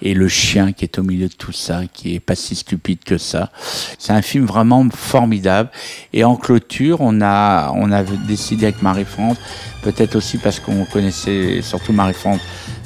et 0.00 0.14
le 0.14 0.28
chien 0.28 0.72
qui 0.72 0.84
est 0.84 0.98
au 0.98 1.02
milieu 1.02 1.28
de 1.28 1.34
tout 1.34 1.52
ça, 1.52 1.82
qui 1.92 2.14
est 2.14 2.20
pas 2.20 2.34
si 2.34 2.54
stupide 2.54 3.04
que 3.04 3.18
ça. 3.18 3.50
C'est 3.98 4.12
un 4.12 4.22
film 4.22 4.46
vraiment 4.46 4.88
formidable. 4.90 5.70
Et 6.12 6.24
en 6.24 6.36
clôture, 6.36 6.98
on 7.00 7.20
a, 7.20 7.72
on 7.74 7.92
a 7.92 8.02
décidé 8.02 8.66
avec 8.66 8.82
Marie-France, 8.82 9.36
peut-être 9.82 10.16
aussi 10.16 10.38
parce 10.38 10.60
qu'on 10.60 10.84
connaissait 10.86 11.60
surtout 11.62 11.92
Marie-France 11.92 12.40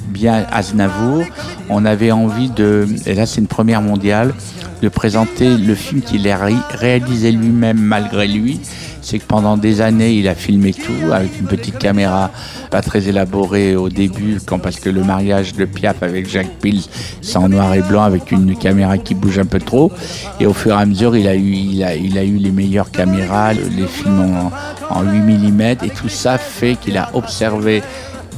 bien 0.08 0.46
Aznavour, 0.50 1.24
on 1.68 1.84
avait 1.84 2.12
envie 2.12 2.23
de, 2.54 2.86
et 3.06 3.14
là 3.14 3.26
c'est 3.26 3.40
une 3.40 3.46
première 3.46 3.82
mondiale, 3.82 4.34
de 4.82 4.88
présenter 4.88 5.56
le 5.56 5.74
film 5.74 6.02
qu'il 6.02 6.28
a 6.28 6.38
réalisé 6.70 7.32
lui-même 7.32 7.78
malgré 7.78 8.28
lui. 8.28 8.60
C'est 9.00 9.18
que 9.18 9.26
pendant 9.26 9.58
des 9.58 9.82
années, 9.82 10.14
il 10.14 10.28
a 10.28 10.34
filmé 10.34 10.72
tout 10.72 11.12
avec 11.12 11.38
une 11.38 11.46
petite 11.46 11.78
caméra 11.78 12.30
pas 12.70 12.80
très 12.80 13.06
élaborée 13.06 13.76
au 13.76 13.90
début, 13.90 14.38
quand, 14.46 14.58
parce 14.58 14.80
que 14.80 14.88
le 14.88 15.04
mariage 15.04 15.52
de 15.52 15.66
Piaf 15.66 16.02
avec 16.02 16.26
Jacques 16.26 16.58
Pils, 16.62 16.84
c'est 17.20 17.36
en 17.36 17.50
noir 17.50 17.74
et 17.74 17.82
blanc 17.82 18.02
avec 18.02 18.32
une 18.32 18.56
caméra 18.56 18.96
qui 18.96 19.14
bouge 19.14 19.38
un 19.38 19.44
peu 19.44 19.58
trop. 19.58 19.92
Et 20.40 20.46
au 20.46 20.54
fur 20.54 20.72
et 20.72 20.80
à 20.80 20.86
mesure, 20.86 21.14
il 21.16 21.28
a 21.28 21.34
eu, 21.34 21.52
il 21.52 21.84
a, 21.84 21.94
il 21.94 22.16
a 22.16 22.24
eu 22.24 22.36
les 22.36 22.50
meilleures 22.50 22.90
caméras, 22.90 23.52
les 23.52 23.86
films 23.86 24.50
en 24.88 25.02
8 25.02 25.18
mm, 25.18 25.60
et 25.60 25.90
tout 25.94 26.08
ça 26.08 26.38
fait 26.38 26.76
qu'il 26.76 26.96
a 26.96 27.10
observé 27.12 27.82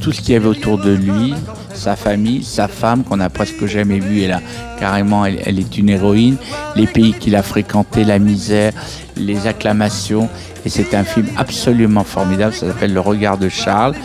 tout 0.01 0.11
ce 0.11 0.21
qu'il 0.21 0.33
y 0.33 0.37
avait 0.37 0.47
autour 0.47 0.77
de 0.77 0.91
lui, 0.91 1.33
sa 1.73 1.95
famille, 1.95 2.43
sa 2.43 2.67
femme 2.67 3.03
qu'on 3.03 3.19
a 3.19 3.29
presque 3.29 3.65
jamais 3.65 3.99
vue, 3.99 4.19
et 4.21 4.27
là 4.27 4.41
carrément 4.79 5.25
elle, 5.25 5.59
est 5.59 5.77
une 5.77 5.89
héroïne, 5.89 6.37
les 6.75 6.87
pays 6.87 7.13
qu'il 7.13 7.35
a 7.35 7.43
fréquentés, 7.43 8.03
la 8.03 8.19
misère, 8.19 8.73
les 9.15 9.47
acclamations, 9.47 10.29
et 10.65 10.69
c'est 10.69 10.93
un 10.93 11.03
film 11.03 11.27
absolument 11.37 12.03
formidable, 12.03 12.53
ça 12.53 12.67
s'appelle 12.67 12.93
Le 12.93 12.99
regard 12.99 13.37
de 13.37 13.49
Charles, 13.49 13.95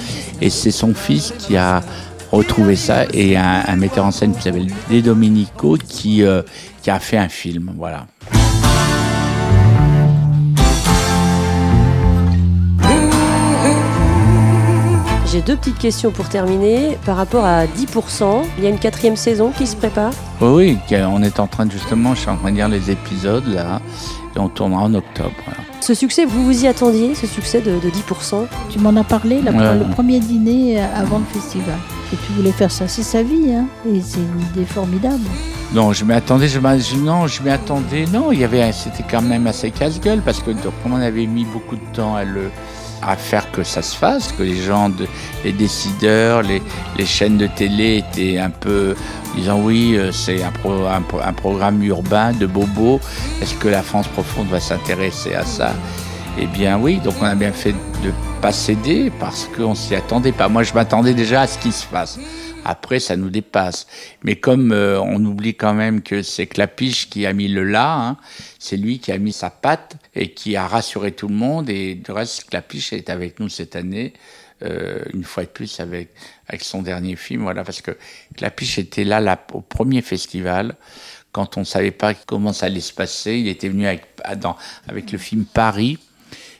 et 0.40 0.50
c'est 0.50 0.70
son 0.70 0.94
fils 0.94 1.32
qui 1.38 1.56
a 1.56 1.82
retrouvé 2.30 2.76
ça, 2.76 3.04
et 3.12 3.36
un, 3.36 3.76
metteur 3.76 4.04
en 4.04 4.10
scène 4.10 4.34
qui 4.34 4.42
s'appelle 4.42 4.68
De 4.90 5.00
Domenico 5.00 5.76
qui, 5.76 6.22
euh, 6.22 6.42
qui 6.82 6.90
a 6.90 6.98
fait 6.98 7.18
un 7.18 7.28
film, 7.28 7.72
voilà. 7.76 8.06
J'ai 15.32 15.40
deux 15.40 15.56
petites 15.56 15.78
questions 15.78 16.10
pour 16.10 16.28
terminer. 16.28 16.98
Par 17.06 17.16
rapport 17.16 17.46
à 17.46 17.64
10%, 17.64 18.42
il 18.58 18.64
y 18.64 18.66
a 18.66 18.70
une 18.70 18.78
quatrième 18.78 19.16
saison 19.16 19.50
qui 19.50 19.66
se 19.66 19.74
prépare? 19.74 20.12
Oui, 20.42 20.76
oui, 20.90 20.96
on 21.10 21.22
est 21.22 21.40
en 21.40 21.46
train 21.46 21.64
de 21.64 21.72
justement, 21.72 22.14
je 22.14 22.20
suis 22.20 22.28
en 22.28 22.36
train 22.36 22.50
de 22.50 22.56
lire 22.56 22.68
les 22.68 22.90
épisodes 22.90 23.46
là, 23.46 23.80
et 24.36 24.38
on 24.38 24.50
tournera 24.50 24.82
en 24.82 24.92
octobre. 24.92 25.32
Ce 25.80 25.94
succès, 25.94 26.26
vous 26.26 26.44
vous 26.44 26.64
y 26.64 26.68
attendiez, 26.68 27.14
ce 27.14 27.26
succès 27.26 27.62
de, 27.62 27.78
10% 27.78 28.46
Tu 28.68 28.78
m'en 28.78 28.94
as 28.94 29.04
parlé, 29.04 29.40
le 29.40 29.90
premier 29.94 30.20
dîner 30.20 30.78
avant 30.78 31.20
le 31.20 31.24
festival. 31.24 31.78
Et 32.12 32.16
tu 32.26 32.32
voulais 32.32 32.52
faire 32.52 32.70
ça, 32.70 32.86
c'est 32.86 33.02
sa 33.02 33.22
vie, 33.22 33.54
hein, 33.54 33.64
et 33.90 34.02
c'est 34.02 34.20
une 34.20 34.42
idée 34.52 34.66
formidable. 34.66 35.24
Non, 35.72 35.94
je 35.94 36.04
m'y 36.04 36.12
attendais, 36.12 36.46
je 36.46 36.58
non, 36.58 37.26
je 37.26 37.42
m'y 37.42 37.48
attendais, 37.48 38.04
non, 38.12 38.32
il 38.32 38.40
y 38.40 38.44
avait, 38.44 38.70
c'était 38.72 39.04
quand 39.10 39.22
même 39.22 39.46
assez 39.46 39.70
casse-gueule 39.70 40.20
parce 40.20 40.40
que 40.40 40.50
comme 40.50 40.92
on 40.92 41.00
avait 41.00 41.24
mis 41.24 41.46
beaucoup 41.46 41.76
de 41.76 41.94
temps 41.94 42.16
à 42.16 42.24
le, 42.24 42.50
à 43.02 43.16
faire 43.16 43.50
que 43.50 43.62
ça 43.62 43.82
se 43.82 43.96
fasse, 43.96 44.32
que 44.32 44.42
les 44.42 44.62
gens, 44.62 44.90
les 45.44 45.52
décideurs, 45.52 46.42
les, 46.42 46.62
chaînes 47.04 47.36
de 47.38 47.46
télé 47.46 48.04
étaient 48.08 48.38
un 48.38 48.50
peu 48.50 48.94
disant 49.36 49.60
oui, 49.60 49.96
euh, 49.96 50.12
c'est 50.12 50.42
un, 50.42 50.52
un, 51.24 51.32
programme 51.32 51.82
urbain 51.82 52.32
de 52.32 52.46
Bobo, 52.46 53.00
est-ce 53.40 53.54
que 53.54 53.68
la 53.68 53.82
France 53.82 54.08
profonde 54.08 54.48
va 54.48 54.60
s'intéresser 54.60 55.34
à 55.34 55.44
ça? 55.44 55.74
Eh 56.38 56.46
bien 56.46 56.78
oui, 56.78 56.98
donc 56.98 57.14
on 57.20 57.24
a 57.24 57.34
bien 57.34 57.52
fait 57.52 57.72
de 57.72 58.12
pas 58.42 58.52
céder 58.52 59.12
parce 59.20 59.46
qu'on 59.46 59.76
s'y 59.76 59.94
attendait 59.94 60.32
pas. 60.32 60.48
Moi 60.48 60.64
je 60.64 60.74
m'attendais 60.74 61.14
déjà 61.14 61.42
à 61.42 61.46
ce 61.46 61.58
qui 61.58 61.70
se 61.70 61.86
passe. 61.86 62.18
Après, 62.64 62.98
ça 62.98 63.16
nous 63.16 63.30
dépasse. 63.30 63.86
Mais 64.24 64.34
comme 64.34 64.72
euh, 64.72 65.00
on 65.00 65.24
oublie 65.24 65.54
quand 65.54 65.74
même 65.74 66.02
que 66.02 66.22
c'est 66.22 66.48
Clapiche 66.48 67.08
qui 67.08 67.24
a 67.24 67.32
mis 67.32 67.46
le 67.46 67.62
là, 67.62 67.94
hein, 67.94 68.16
c'est 68.58 68.76
lui 68.76 68.98
qui 68.98 69.12
a 69.12 69.18
mis 69.18 69.32
sa 69.32 69.48
patte 69.48 69.96
et 70.16 70.32
qui 70.32 70.56
a 70.56 70.66
rassuré 70.66 71.12
tout 71.12 71.28
le 71.28 71.34
monde. 71.34 71.70
Et 71.70 71.94
du 71.94 72.10
reste, 72.10 72.50
Clapiche 72.50 72.92
est 72.92 73.10
avec 73.10 73.38
nous 73.38 73.48
cette 73.48 73.76
année, 73.76 74.12
euh, 74.62 75.04
une 75.14 75.22
fois 75.22 75.44
de 75.44 75.48
plus 75.48 75.78
avec, 75.78 76.10
avec 76.48 76.64
son 76.64 76.82
dernier 76.82 77.14
film. 77.14 77.42
Voilà, 77.42 77.62
parce 77.62 77.80
que 77.80 77.96
Clapiche 78.36 78.78
était 78.78 79.04
là, 79.04 79.20
là 79.20 79.40
au 79.52 79.60
premier 79.60 80.02
festival. 80.02 80.74
Quand 81.30 81.56
on 81.58 81.64
savait 81.64 81.92
pas 81.92 82.12
comment 82.14 82.52
ça 82.52 82.66
allait 82.66 82.80
se 82.80 82.92
passer, 82.92 83.36
il 83.36 83.46
était 83.46 83.68
venu 83.68 83.86
avec, 83.86 84.02
avec 84.88 85.12
le 85.12 85.18
film 85.18 85.44
Paris 85.44 86.00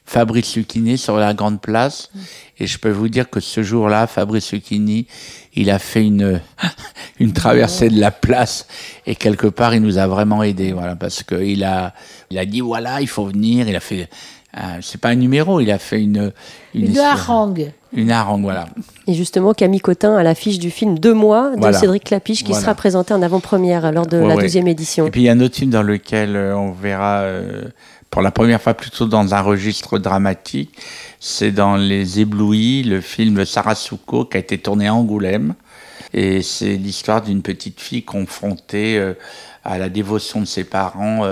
Fabrice 0.05 0.57
Lucchini 0.57 0.99
sur 0.99 1.17
la 1.17 1.35
Grande 1.35 1.61
Place. 1.61 2.11
Et 2.59 2.67
je 2.67 2.79
peux 2.79 2.91
vous 2.91 3.09
dire 3.09 3.31
que 3.31 3.41
ce 3.41 3.63
jour-là, 3.63 4.07
Fabrice 4.07 4.53
Lucchini, 4.53 5.07
il 5.55 5.71
a 5.71 5.79
fait 5.79 6.05
une, 6.05 6.41
une 7.21 7.33
traversée 7.33 7.89
de 7.89 8.01
la 8.01 8.11
place 8.11 8.67
et 9.07 9.15
quelque 9.15 9.47
part, 9.47 9.75
il 9.75 9.83
nous 9.83 9.99
a 9.99 10.07
vraiment 10.07 10.43
aidés, 10.43 10.73
voilà, 10.73 10.97
parce 10.97 11.23
qu'il 11.23 11.65
a, 11.65 11.95
il 12.31 12.39
a 12.39 12.47
dit 12.47 12.61
voilà, 12.61 13.01
il 13.01 13.09
faut 13.09 13.27
venir. 13.27 13.69
Il 13.69 13.77
a 13.77 13.81
fait, 13.81 14.09
euh, 14.57 14.79
c'est 14.81 15.01
pas 15.01 15.11
un 15.11 15.15
numéro, 15.15 15.61
il 15.61 15.71
a 15.71 15.79
fait 15.79 16.03
une, 16.03 16.33
une, 16.75 16.91
une 16.91 16.99
harangue. 16.99 17.73
Une 17.95 18.11
harangue, 18.11 18.43
voilà. 18.43 18.67
Et 19.07 19.15
justement, 19.15 19.53
Camille 19.53 19.81
Cotin 19.81 20.17
à 20.17 20.23
l'affiche 20.23 20.59
du 20.59 20.71
film 20.71 20.99
Deux 20.99 21.13
mois 21.13 21.57
de 21.57 21.73
Cédric 21.73 22.05
Clapiche 22.05 22.43
qui 22.43 22.55
sera 22.55 22.75
présenté 22.75 23.13
en 23.13 23.23
avant-première 23.23 23.93
lors 23.93 24.07
de 24.07 24.17
la 24.17 24.37
deuxième 24.37 24.69
édition. 24.69 25.07
Et 25.07 25.11
puis 25.11 25.23
il 25.23 25.25
y 25.25 25.29
a 25.29 25.33
un 25.33 25.41
autre 25.41 25.57
film 25.57 25.71
dans 25.71 25.83
lequel 25.83 26.37
euh, 26.37 26.57
on 26.57 26.73
verra 26.73 27.21
euh, 27.21 27.65
pour 28.13 28.21
la 28.21 28.31
première 28.31 28.61
fois 28.61 28.75
plutôt 28.75 29.07
dans 29.07 29.35
un 29.35 29.41
registre 29.41 29.99
dramatique. 29.99 30.79
C'est 31.19 31.51
dans 31.51 31.77
Les 31.77 32.21
Éblouis, 32.21 32.85
le 32.85 33.01
film 33.01 33.45
Sarasuko 33.47 34.27
qui 34.27 34.37
a 34.37 34.41
été 34.41 34.59
tourné 34.59 34.87
à 34.87 34.95
Angoulême. 34.95 35.55
Et 36.13 36.43
c'est 36.43 36.77
l'histoire 36.77 37.23
d'une 37.23 37.41
petite 37.41 37.81
fille 37.81 38.05
confrontée 38.05 38.99
euh, 38.99 39.15
à 39.65 39.79
la 39.79 39.89
dévotion 39.89 40.41
de 40.41 40.45
ses 40.45 40.65
parents 40.65 41.25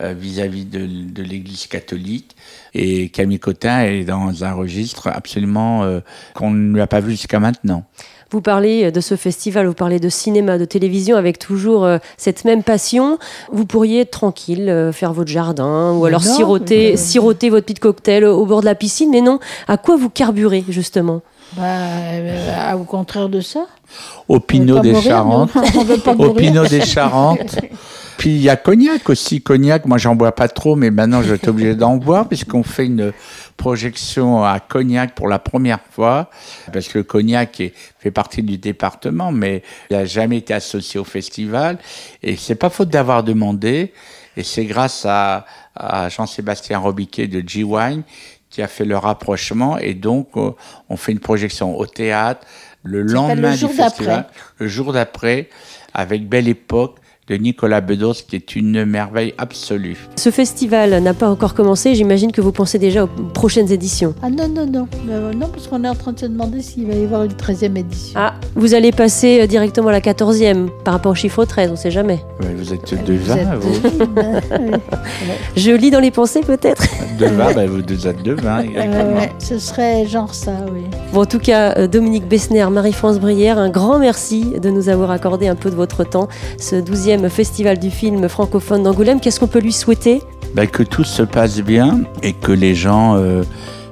vis-à-vis 0.00 0.64
de, 0.64 0.86
de 0.86 1.22
l'Église 1.22 1.66
catholique. 1.66 2.36
Et 2.74 3.08
Camille 3.08 3.38
Cotin 3.38 3.82
est 3.82 4.04
dans 4.04 4.44
un 4.44 4.52
registre 4.52 5.08
absolument 5.08 5.84
euh, 5.84 6.00
qu'on 6.34 6.50
ne 6.50 6.74
lui 6.74 6.80
a 6.80 6.86
pas 6.86 7.00
vu 7.00 7.12
jusqu'à 7.12 7.40
maintenant. 7.40 7.84
Vous 8.30 8.42
parlez 8.42 8.92
de 8.92 9.00
ce 9.00 9.16
festival, 9.16 9.66
vous 9.66 9.72
parlez 9.74 9.98
de 9.98 10.10
cinéma, 10.10 10.58
de 10.58 10.66
télévision 10.66 11.16
avec 11.16 11.38
toujours 11.38 11.84
euh, 11.84 11.96
cette 12.18 12.44
même 12.44 12.62
passion. 12.62 13.18
Vous 13.50 13.64
pourriez 13.64 14.00
être 14.00 14.10
tranquille, 14.10 14.68
euh, 14.68 14.92
faire 14.92 15.14
votre 15.14 15.30
jardin 15.30 15.92
ou 15.92 16.04
alors 16.04 16.22
siroter, 16.22 16.98
siroter 16.98 17.48
votre 17.48 17.64
petit 17.64 17.80
cocktail 17.80 18.24
au 18.26 18.44
bord 18.44 18.60
de 18.60 18.66
la 18.66 18.74
piscine. 18.74 19.10
Mais 19.10 19.22
non, 19.22 19.38
à 19.66 19.78
quoi 19.78 19.96
vous 19.96 20.10
carburez 20.10 20.64
justement? 20.68 21.22
Bah, 21.56 22.76
Au 22.76 22.84
contraire 22.84 23.30
de 23.30 23.40
ça. 23.40 23.66
Au 24.28 24.40
Pinot 24.40 24.80
des 24.80 25.00
Charentes. 25.00 25.52
Au 26.18 26.34
Pinot 26.34 26.66
des 26.66 26.80
Charentes. 26.84 27.56
Puis 28.18 28.30
il 28.30 28.42
y 28.42 28.50
a 28.50 28.56
Cognac 28.56 29.08
aussi. 29.08 29.40
Cognac, 29.40 29.86
moi 29.86 29.96
j'en 29.96 30.16
bois 30.16 30.32
pas 30.32 30.48
trop, 30.48 30.74
mais 30.74 30.90
maintenant 30.90 31.22
je 31.22 31.36
suis 31.36 31.48
obligé 31.48 31.76
d'en 31.76 31.96
boire 31.96 32.26
puisqu'on 32.26 32.64
fait 32.64 32.86
une 32.86 33.12
projection 33.56 34.44
à 34.44 34.58
Cognac 34.58 35.14
pour 35.14 35.28
la 35.28 35.38
première 35.38 35.78
fois. 35.92 36.28
Parce 36.72 36.88
que 36.88 36.98
Cognac 36.98 37.62
fait 38.00 38.10
partie 38.10 38.42
du 38.42 38.58
département, 38.58 39.30
mais 39.30 39.62
il 39.88 39.96
n'a 39.96 40.04
jamais 40.04 40.38
été 40.38 40.52
associé 40.52 40.98
au 40.98 41.04
festival. 41.04 41.78
Et 42.24 42.34
c'est 42.34 42.56
pas 42.56 42.70
faute 42.70 42.88
d'avoir 42.88 43.22
demandé. 43.22 43.92
Et 44.36 44.42
c'est 44.42 44.64
grâce 44.64 45.06
à, 45.08 45.46
Jean-Sébastien 46.08 46.80
Robiquet 46.80 47.28
de 47.28 47.48
G-Wine 47.48 48.02
qui 48.50 48.62
a 48.62 48.66
fait 48.66 48.84
le 48.84 48.96
rapprochement. 48.96 49.78
Et 49.78 49.94
donc, 49.94 50.30
on 50.34 50.96
fait 50.96 51.12
une 51.12 51.20
projection 51.20 51.78
au 51.78 51.86
théâtre 51.86 52.44
le 52.82 53.02
lendemain 53.02 53.54
du 53.54 53.68
festival, 53.68 54.26
le 54.58 54.66
jour 54.66 54.92
d'après, 54.92 55.48
avec 55.94 56.28
Belle 56.28 56.48
Époque 56.48 56.96
de 57.28 57.36
Nicolas 57.36 57.80
Bedos, 57.80 58.14
qui 58.26 58.36
est 58.36 58.56
une 58.56 58.84
merveille 58.84 59.34
absolue. 59.38 59.96
Ce 60.16 60.30
festival 60.30 61.02
n'a 61.02 61.14
pas 61.14 61.28
encore 61.28 61.54
commencé, 61.54 61.94
j'imagine 61.94 62.32
que 62.32 62.40
vous 62.40 62.52
pensez 62.52 62.78
déjà 62.78 63.04
aux 63.04 63.06
prochaines 63.06 63.70
éditions. 63.70 64.14
Ah 64.22 64.30
non, 64.30 64.48
non, 64.48 64.66
non, 64.66 64.88
euh, 65.10 65.32
non 65.32 65.48
parce 65.48 65.68
qu'on 65.68 65.84
est 65.84 65.88
en 65.88 65.94
train 65.94 66.12
de 66.12 66.18
se 66.18 66.26
demander 66.26 66.62
s'il 66.62 66.86
va 66.86 66.94
y 66.94 67.04
avoir 67.04 67.24
une 67.24 67.32
13e 67.32 67.76
édition. 67.76 68.18
Ah, 68.20 68.34
vous 68.54 68.74
allez 68.74 68.92
passer 68.92 69.42
euh, 69.42 69.46
directement 69.46 69.88
à 69.88 69.92
la 69.92 70.00
14e 70.00 70.68
par 70.84 70.94
rapport 70.94 71.12
au 71.12 71.14
chiffre 71.14 71.44
13, 71.44 71.68
on 71.68 71.72
ne 71.72 71.76
sait 71.76 71.90
jamais. 71.90 72.20
vous 72.40 72.72
êtes 72.72 73.04
de 73.04 73.14
20, 73.14 73.56
vous. 73.56 73.74
Je 75.56 75.70
lis 75.72 75.90
dans 75.90 76.00
les 76.00 76.10
pensées 76.10 76.40
peut-être 76.40 76.84
De 77.18 77.26
20, 77.26 77.54
bah, 77.54 77.66
vous 77.66 77.80
êtes 77.80 78.22
de 78.22 78.32
20, 78.32 78.60
exactement. 78.60 79.20
ce 79.38 79.58
serait 79.58 80.06
genre 80.06 80.34
ça, 80.34 80.52
oui. 80.72 80.82
Bon, 81.12 81.22
en 81.22 81.26
tout 81.26 81.38
cas, 81.38 81.74
euh, 81.76 81.86
Dominique 81.86 82.26
Bessner, 82.26 82.66
Marie-France 82.70 83.18
Brière, 83.20 83.58
un 83.58 83.70
grand 83.70 83.98
merci 83.98 84.44
de 84.60 84.70
nous 84.70 84.88
avoir 84.88 85.10
accordé 85.10 85.48
un 85.48 85.56
peu 85.56 85.70
de 85.70 85.74
votre 85.74 86.04
temps. 86.04 86.28
Ce 86.58 86.76
12e 86.76 87.17
Festival 87.28 87.78
du 87.78 87.90
film 87.90 88.28
francophone 88.28 88.84
d'Angoulême. 88.84 89.20
Qu'est-ce 89.20 89.40
qu'on 89.40 89.46
peut 89.48 89.58
lui 89.60 89.72
souhaiter? 89.72 90.22
Ben, 90.54 90.66
Que 90.66 90.82
tout 90.82 91.04
se 91.04 91.22
passe 91.22 91.60
bien 91.60 92.00
et 92.22 92.32
que 92.32 92.52
les 92.52 92.74
gens 92.74 93.16
euh, 93.16 93.42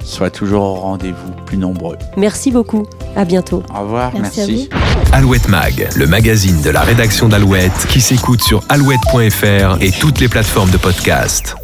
soient 0.05 0.31
toujours 0.31 0.62
au 0.62 0.75
rendez-vous, 0.75 1.33
plus 1.45 1.59
nombreux. 1.59 1.97
Merci 2.17 2.51
beaucoup. 2.51 2.85
À 3.17 3.25
bientôt. 3.25 3.62
Au 3.77 3.81
revoir. 3.83 4.12
Merci. 4.15 4.69
Alouette 5.12 5.49
Mag, 5.49 5.89
le 5.97 6.07
magazine 6.07 6.61
de 6.62 6.71
la 6.71 6.83
rédaction 6.83 7.29
d'Alouette 7.29 7.87
qui 7.89 8.01
s'écoute 8.01 8.43
sur 8.43 8.62
alouette.fr 8.69 9.79
et 9.81 9.91
toutes 9.91 10.21
les 10.21 10.29
plateformes 10.29 10.71
de 10.71 10.77
podcast. 10.79 11.57